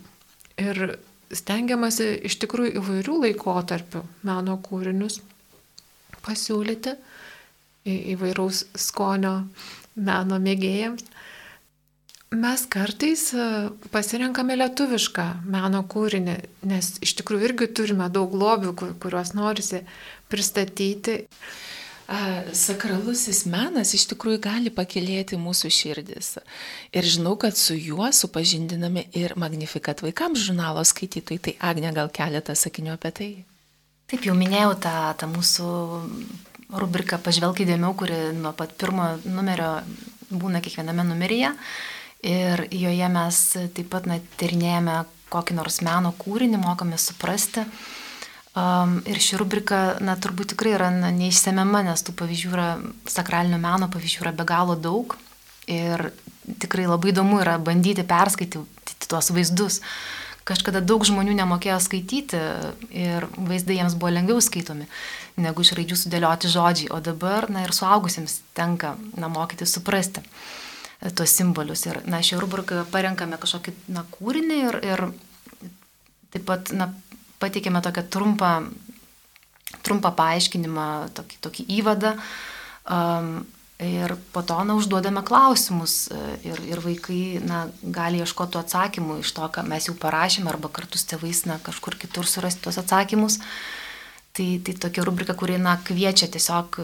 Ir 0.56 0.98
stengiamasi 1.34 2.12
iš 2.28 2.38
tikrųjų 2.44 2.78
įvairių 2.80 3.16
laikotarpių 3.26 4.02
meno 4.24 4.56
kūrinius 4.62 5.20
pasiūlyti 6.24 6.94
įvairaus 7.86 8.64
skonio 8.78 9.34
meno 9.96 10.38
mėgėjams. 10.42 11.04
Mes 12.34 12.64
kartais 12.66 13.28
e, 13.38 13.44
pasirenkame 13.94 14.56
lietuvišką 14.58 15.26
meno 15.46 15.84
kūrinį, 15.86 16.34
nes 16.66 16.96
iš 17.04 17.14
tikrųjų 17.20 17.50
irgi 17.50 17.68
turime 17.70 18.08
daug 18.10 18.34
lobių, 18.34 18.74
kuriuos 19.02 19.30
norisi 19.38 19.84
pristatyti. 20.32 21.20
Sakralusis 22.54 23.40
menas 23.50 23.90
iš 23.96 24.04
tikrųjų 24.12 24.38
gali 24.44 24.70
pakilėti 24.70 25.34
mūsų 25.42 25.70
širdis. 25.74 26.36
Ir 26.94 27.02
žinau, 27.02 27.32
kad 27.34 27.58
su 27.58 27.74
juo 27.74 28.06
supažindinami 28.14 29.08
ir 29.18 29.34
Magnifikat 29.34 30.04
vaikams 30.06 30.44
žurnalo 30.46 30.84
skaitytojai. 30.86 31.40
Tai 31.42 31.54
Agne 31.70 31.90
gal 31.96 32.12
keletą 32.14 32.54
sakinių 32.54 32.94
apie 32.94 33.10
tai? 33.10 33.30
Taip 34.06 34.22
jau 34.22 34.36
minėjau 34.38 34.76
tą, 34.78 34.94
tą 35.18 35.26
mūsų 35.32 35.66
rubriką 36.78 37.18
Pažvelk 37.18 37.64
įdėmiau, 37.66 37.94
kuri 37.98 38.20
nuo 38.38 38.54
pat 38.54 38.78
pirmo 38.78 39.16
numerio 39.26 39.80
būna 40.30 40.62
kiekviename 40.62 41.02
numeryje. 41.10 41.50
Ir 42.26 42.64
joje 42.74 43.08
mes 43.12 43.36
taip 43.76 43.92
pat 43.92 44.08
na, 44.10 44.18
tyrinėjame 44.40 45.04
kokį 45.30 45.56
nors 45.58 45.78
meno 45.86 46.12
kūrinį, 46.18 46.58
mokame 46.62 46.98
suprasti. 46.98 47.66
Um, 48.56 48.98
ir 49.04 49.20
ši 49.20 49.38
rubrika, 49.38 49.80
na, 50.00 50.16
turbūt 50.16 50.54
tikrai 50.54 50.72
yra 50.78 50.88
na, 50.90 51.12
neišsemiama, 51.14 51.84
nes 51.86 52.02
tų 52.02 52.14
pavyzdžių 52.16 52.52
yra, 52.54 52.68
sakralinio 53.10 53.60
meno 53.60 53.90
pavyzdžių 53.92 54.24
yra 54.24 54.32
be 54.34 54.46
galo 54.48 54.78
daug. 54.80 55.14
Ir 55.70 56.08
tikrai 56.62 56.86
labai 56.88 57.12
įdomu 57.12 57.42
yra 57.42 57.58
bandyti 57.62 58.06
perskaityti 58.06 59.10
tuos 59.10 59.30
vaizdus. 59.34 59.82
Kažkada 60.46 60.80
daug 60.80 61.02
žmonių 61.06 61.34
nemokėjo 61.36 61.78
skaityti 61.82 62.40
ir 62.94 63.26
vaizdai 63.34 63.80
jiems 63.80 63.96
buvo 63.98 64.12
lengviau 64.14 64.42
skaitomi 64.42 64.86
negu 65.42 65.64
iš 65.64 65.74
raidžių 65.76 65.98
sudėlioti 66.00 66.50
žodžiai, 66.50 66.92
o 66.94 67.00
dabar, 67.04 67.50
na 67.52 67.66
ir 67.66 67.74
suaugusiems 67.76 68.40
tenka, 68.56 68.94
na, 69.18 69.28
mokyti 69.32 69.68
suprasti 69.68 70.22
e, 70.22 70.65
tuos 71.16 71.34
simbolius. 71.36 71.86
Ir, 71.90 72.00
na, 72.08 72.22
šią 72.24 72.40
rubriką 72.42 72.84
parenkame 72.92 73.38
kažkokį, 73.40 73.74
na, 73.94 74.04
kūrinį 74.16 74.60
ir, 74.68 74.80
ir 74.86 75.04
taip 76.34 76.46
pat, 76.48 76.72
na, 76.76 76.90
pateikėme 77.42 77.82
tokią 77.84 78.06
trumpą, 78.12 78.52
trumpą 79.86 80.14
paaiškinimą, 80.16 80.88
tokį, 81.18 81.42
tokį 81.48 81.68
įvadą. 81.80 82.16
Um, 82.86 83.44
Ir 83.76 84.14
po 84.32 84.40
to 84.40 84.56
na, 84.64 84.72
užduodame 84.72 85.20
klausimus 85.20 86.06
e, 86.08 86.18
ir, 86.48 86.60
ir 86.64 86.80
vaikai 86.80 87.42
na, 87.44 87.66
gali 87.82 88.22
ieškoti 88.24 88.56
atsakymų 88.56 89.18
iš 89.20 89.34
to, 89.36 89.44
ką 89.52 89.66
mes 89.68 89.90
jau 89.90 89.92
parašėme, 90.00 90.48
arba 90.48 90.70
kartu 90.72 90.96
su 90.96 91.04
tėvais 91.10 91.42
na, 91.44 91.58
kažkur 91.60 91.98
kitur 92.00 92.24
surasti 92.24 92.64
tuos 92.64 92.80
atsakymus. 92.80 93.36
Tai, 94.32 94.46
tai 94.64 94.76
tokia 94.80 95.04
rubrika, 95.04 95.36
kuri 95.36 95.58
na, 95.60 95.74
kviečia 95.76 96.30
tiesiog 96.32 96.80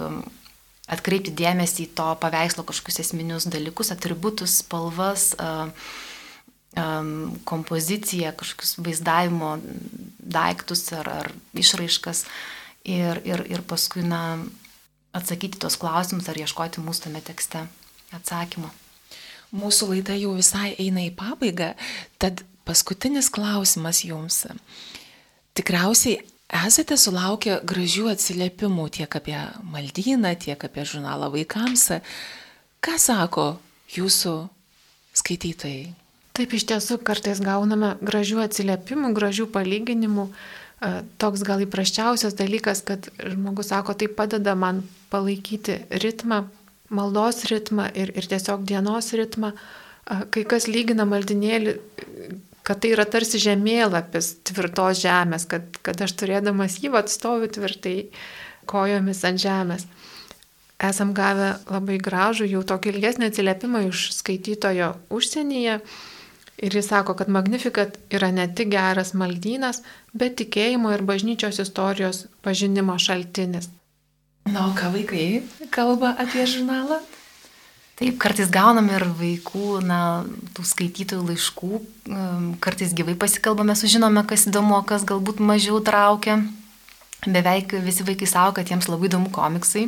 atkreipti 0.93 1.35
dėmesį 1.37 1.87
į 1.87 1.93
to 1.99 2.09
paveikslo 2.23 2.65
kažkokius 2.69 3.03
esminius 3.07 3.49
dalykus, 3.51 3.93
atributus, 3.95 4.61
spalvas, 4.63 5.33
kompoziciją, 7.49 8.33
kažkokius 8.41 8.79
vaizdavimo 8.81 9.57
daiktus 10.23 10.87
ar, 10.97 11.09
ar 11.09 11.33
išraiškas 11.59 12.25
ir, 12.89 13.21
ir, 13.29 13.45
ir 13.53 13.65
paskui 13.69 14.05
na, 14.07 14.41
atsakyti 15.13 15.61
tos 15.61 15.77
klausimus 15.81 16.31
ar 16.33 16.41
ieškoti 16.41 16.81
mūsų 16.85 17.09
tame 17.09 17.21
tekste 17.25 17.67
atsakymo. 18.17 18.71
Mūsų 19.53 19.91
laida 19.91 20.17
jau 20.17 20.33
visai 20.39 20.73
eina 20.81 21.05
į 21.05 21.13
pabaigą, 21.17 21.75
tad 22.17 22.41
paskutinis 22.65 23.29
klausimas 23.33 24.01
jums. 24.07 24.47
Tikriausiai 25.53 26.23
Esate 26.53 26.99
sulaukę 27.01 27.63
gražių 27.65 28.11
atsiliepimų 28.13 28.91
tiek 28.93 29.15
apie 29.17 29.39
maldyną, 29.73 30.35
tiek 30.37 30.61
apie 30.61 30.85
žurnalą 30.85 31.31
vaikams. 31.33 31.87
Ką 32.85 32.97
sako 33.01 33.47
jūsų 33.95 34.35
skaitytojai? 35.17 35.87
Taip 36.37 36.53
iš 36.57 36.67
tiesų 36.69 36.99
kartais 37.05 37.41
gauname 37.45 37.95
gražių 38.05 38.43
atsiliepimų, 38.45 39.15
gražių 39.17 39.49
palyginimų. 39.53 40.27
E, 40.29 40.93
toks 41.21 41.45
gal 41.49 41.65
įprasčiausias 41.65 42.37
dalykas, 42.37 42.85
kad 42.85 43.09
žmogus 43.17 43.73
sako, 43.73 43.97
tai 43.97 44.11
padeda 44.13 44.53
man 44.57 44.83
palaikyti 45.13 45.79
ritmą, 46.05 46.47
maldos 46.93 47.47
ritmą 47.49 47.89
ir, 47.97 48.13
ir 48.13 48.29
tiesiog 48.29 48.65
dienos 48.69 49.13
ritmą. 49.17 49.53
E, 49.53 50.23
kai 50.33 50.45
kas 50.49 50.69
lygina 50.69 51.09
maldinėlį 51.09 51.77
kad 52.67 52.83
tai 52.83 52.93
yra 52.95 53.07
tarsi 53.09 53.41
žemėlapis 53.43 54.37
tvirtos 54.47 55.03
žemės, 55.03 55.47
kad, 55.51 55.67
kad 55.83 56.01
aš 56.05 56.15
turėdamas 56.21 56.79
jį 56.83 56.93
atstoviu 57.01 57.51
tvirtai 57.51 57.97
kojomis 58.71 59.25
ant 59.27 59.43
žemės. 59.43 59.87
Esam 60.83 61.13
gavę 61.15 61.53
labai 61.71 61.99
gražų, 62.03 62.49
jau 62.51 62.63
tokį 62.67 62.97
ilgesnį 62.97 63.29
atsiliepimą 63.31 63.85
iš 63.91 64.09
skaitytojo 64.17 64.95
užsienyje. 65.15 65.79
Ir 66.63 66.75
jis 66.79 66.89
sako, 66.91 67.15
kad 67.19 67.31
Magnificat 67.33 67.97
yra 68.15 68.29
ne 68.35 68.45
tik 68.47 68.71
geras 68.75 69.15
maldynas, 69.19 69.81
bet 70.15 70.37
tikėjimo 70.39 70.93
ir 70.95 71.03
bažnyčios 71.07 71.59
istorijos 71.63 72.27
pažinimo 72.43 72.99
šaltinis. 73.03 73.71
Na, 74.51 74.69
o 74.69 74.75
ką 74.75 74.91
vaikai 74.95 75.43
kalba 75.75 76.15
apie 76.23 76.47
žurnalą? 76.51 76.99
Taip, 78.01 78.17
kartais 78.23 78.49
gaunam 78.51 78.89
ir 78.91 79.05
vaikų, 79.19 79.83
na, 79.85 80.25
tų 80.57 80.65
skaitytojų 80.67 81.27
laiškų, 81.29 81.81
kartais 82.65 82.95
gyvai 82.97 83.15
pasikalbame, 83.21 83.77
sužinome, 83.79 84.25
kas 84.29 84.47
įdomu, 84.49 84.79
kas 84.89 85.05
galbūt 85.09 85.43
mažiau 85.45 85.79
traukia. 85.85 86.41
Beveik 87.23 87.77
visi 87.85 88.03
vaikai 88.03 88.27
savo, 88.27 88.55
kad 88.57 88.73
jiems 88.73 88.89
labai 88.91 89.07
įdomu 89.07 89.31
komiksai, 89.31 89.85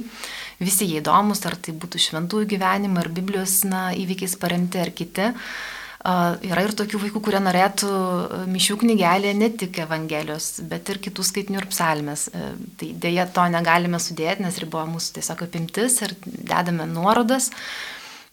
visi 0.60 0.86
jie 0.86 1.00
įdomus, 1.00 1.40
ar 1.48 1.56
tai 1.58 1.72
būtų 1.74 1.98
šventųjų 2.04 2.52
gyvenimai, 2.52 3.02
ar 3.02 3.10
Biblijos 3.10 3.62
na, 3.66 3.88
įvykiais 3.98 4.36
paremti, 4.38 4.78
ar 4.84 4.92
kiti. 4.94 5.32
Uh, 5.32 5.82
yra 6.04 6.66
ir 6.66 6.74
tokių 6.76 6.98
vaikų, 7.06 7.20
kurie 7.24 7.40
norėtų 7.40 7.90
mišių 8.52 8.76
knygelėje 8.82 9.36
ne 9.38 9.48
tik 9.56 9.78
Evangelijos, 9.86 10.58
bet 10.68 10.90
ir 10.92 11.00
kitų 11.00 11.24
skaitinių 11.24 11.62
ir 11.62 11.68
psalmės. 11.70 12.26
Uh, 12.28 12.52
tai 12.76 12.90
dėja 13.00 13.26
to 13.32 13.44
negalime 13.52 14.00
sudėti, 14.02 14.44
nes 14.44 14.58
riboja 14.60 14.86
mūsų 14.90 15.18
tiesiog 15.18 15.44
apimtis 15.46 16.00
ir 16.04 16.14
dedame 16.24 16.86
nuorodas. 16.90 17.50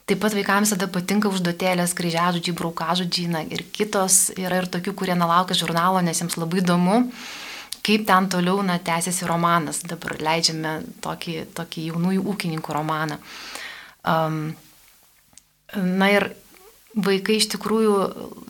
Taip 0.10 0.20
pat 0.24 0.36
vaikams 0.36 0.74
tada 0.74 0.90
patinka 0.92 1.30
užduotėlės, 1.32 1.94
kryžiažodžiai, 1.96 2.56
braukažodžiai 2.58 3.32
na, 3.32 3.46
ir 3.48 3.64
kitos. 3.72 4.34
Yra 4.36 4.60
ir 4.60 4.68
tokių, 4.72 4.96
kurie 4.98 5.16
nelaukia 5.16 5.56
žurnalo, 5.56 6.02
nes 6.04 6.20
jiems 6.20 6.36
labai 6.42 6.60
įdomu, 6.64 6.98
kaip 7.86 8.04
ten 8.10 8.28
toliau 8.34 8.60
na, 8.66 8.80
tęsiasi 8.82 9.30
romanas. 9.30 9.84
Dabar 9.88 10.18
leidžiame 10.20 10.82
tokį, 11.06 11.38
tokį 11.56 11.88
jaunųjų 11.92 12.26
ūkininkų 12.34 12.76
romaną. 12.76 13.22
Um, 14.02 14.44
na 15.78 16.12
ir 16.12 16.32
vaikai 16.96 17.40
iš 17.40 17.52
tikrųjų, 17.56 17.98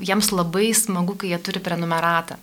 jiems 0.06 0.32
labai 0.34 0.72
smagu, 0.78 1.18
kai 1.20 1.34
jie 1.34 1.42
turi 1.44 1.64
prenumeratą. 1.64 2.38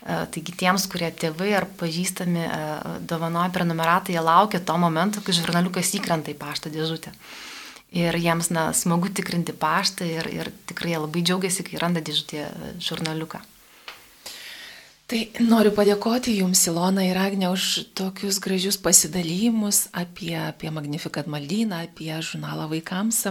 Uh, 0.00 0.24
taigi 0.32 0.56
tiems, 0.56 0.86
kurie 0.90 1.10
tėvai 1.12 1.52
ar 1.58 1.68
pažįstami 1.80 2.42
uh, 2.46 2.90
dovanoja 3.04 3.52
prenumeratą, 3.54 4.14
jie 4.14 4.24
laukia 4.24 4.62
to 4.64 4.76
momento, 4.80 5.22
kai 5.24 5.36
žurnaliukas 5.36 5.94
įkrenta 6.00 6.32
į 6.32 6.38
paštą 6.40 6.72
dėžutę. 6.72 7.14
Ir 7.90 8.14
jiems 8.14 8.52
na, 8.54 8.68
smagu 8.76 9.10
tikrinti 9.10 9.52
paštą 9.52 10.06
ir, 10.06 10.28
ir 10.30 10.52
tikrai 10.70 10.94
labai 10.94 11.24
džiaugiasi, 11.26 11.66
kai 11.66 11.80
randa 11.82 12.02
dėžutė 12.04 12.46
žurnaliuką. 12.78 13.42
Tai 15.10 15.24
noriu 15.42 15.72
padėkoti 15.74 16.36
Jums, 16.36 16.60
Ilona 16.70 17.02
ir 17.02 17.18
Agne, 17.18 17.48
už 17.50 17.90
tokius 17.98 18.36
gražius 18.38 18.76
pasidalymus 18.78 19.88
apie, 19.90 20.36
apie 20.38 20.70
Magnifikat 20.70 21.26
maldyną, 21.26 21.80
apie 21.88 22.14
žurnalą 22.22 22.68
vaikams. 22.70 23.24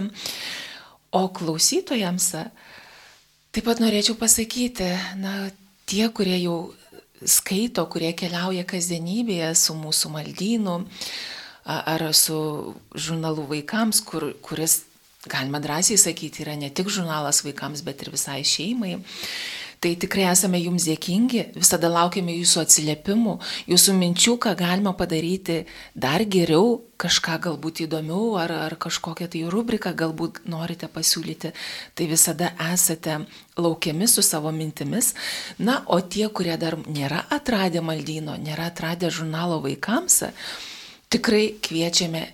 O 1.10 1.26
klausytojams 1.34 2.28
taip 3.50 3.64
pat 3.66 3.80
norėčiau 3.82 4.14
pasakyti, 4.18 4.92
na, 5.18 5.50
tie, 5.90 6.04
kurie 6.14 6.36
jau 6.38 6.70
skaito, 7.26 7.82
kurie 7.90 8.12
keliauja 8.16 8.62
kasdienybėje 8.68 9.50
su 9.58 9.74
mūsų 9.74 10.12
maldynu, 10.14 10.76
ar 11.66 12.04
su 12.16 12.38
žurnalu 12.94 13.48
vaikams, 13.50 14.00
kur, 14.06 14.30
kuris, 14.44 14.84
galima 15.26 15.60
drąsiai 15.60 15.98
sakyti, 16.00 16.44
yra 16.46 16.54
ne 16.56 16.70
tik 16.70 16.88
žurnalas 16.88 17.42
vaikams, 17.44 17.82
bet 17.84 18.06
ir 18.06 18.14
visai 18.14 18.40
šeimai. 18.46 19.00
Tai 19.80 19.94
tikrai 19.96 20.26
esame 20.28 20.58
jums 20.60 20.84
dėkingi, 20.84 21.54
visada 21.56 21.88
laukiame 21.88 22.34
jūsų 22.36 22.58
atsiliepimų, 22.60 23.38
jūsų 23.72 23.94
minčių, 23.96 24.34
ką 24.44 24.50
galima 24.58 24.90
padaryti 24.92 25.62
dar 25.96 26.20
geriau, 26.28 26.82
kažką 27.00 27.38
galbūt 27.46 27.80
įdomiau 27.86 28.34
ar, 28.36 28.52
ar 28.66 28.74
kažkokią 28.76 29.30
tai 29.32 29.40
rubriką 29.48 29.94
galbūt 29.96 30.42
norite 30.52 30.84
pasiūlyti. 30.92 31.54
Tai 31.96 32.08
visada 32.10 32.50
esate 32.66 33.22
laukiami 33.56 34.08
su 34.12 34.20
savo 34.20 34.52
mintimis. 34.52 35.14
Na, 35.56 35.78
o 35.88 36.02
tie, 36.04 36.26
kurie 36.28 36.58
dar 36.60 36.76
nėra 36.84 37.22
atradę 37.32 37.80
maldyno, 37.80 38.36
nėra 38.36 38.68
atradę 38.74 39.08
žurnalo 39.08 39.62
vaikams, 39.64 40.26
tikrai 41.08 41.54
kviečiame 41.64 42.26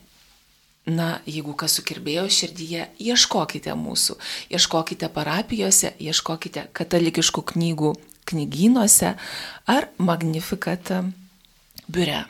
Na, 0.87 1.16
jeigu 1.26 1.51
kas 1.59 1.74
sukirbėjo 1.80 2.28
širdyje, 2.30 2.84
ieškokite 3.03 3.74
mūsų, 3.74 4.14
ieškokite 4.55 5.09
parapijose, 5.11 5.91
ieškokite 5.99 6.68
katalikiškų 6.76 7.43
knygų 7.51 7.91
knygynuose 8.30 9.16
ar 9.66 9.89
Magnificat 9.99 10.93
biure. 11.91 12.22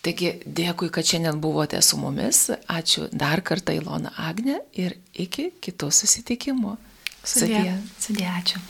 Taigi 0.00 0.32
dėkui, 0.46 0.88
kad 0.94 1.04
šiandien 1.04 1.40
buvote 1.42 1.82
su 1.82 1.98
mumis. 2.00 2.46
Ačiū 2.70 3.10
dar 3.12 3.42
kartą 3.44 3.74
Ilona 3.76 4.14
Agne 4.16 4.62
ir 4.72 4.96
iki 5.12 5.50
kitų 5.60 5.90
susitikimų. 5.92 6.78
Sudė. 7.26 7.76
Sudė, 8.00 8.28
ačiū. 8.38 8.62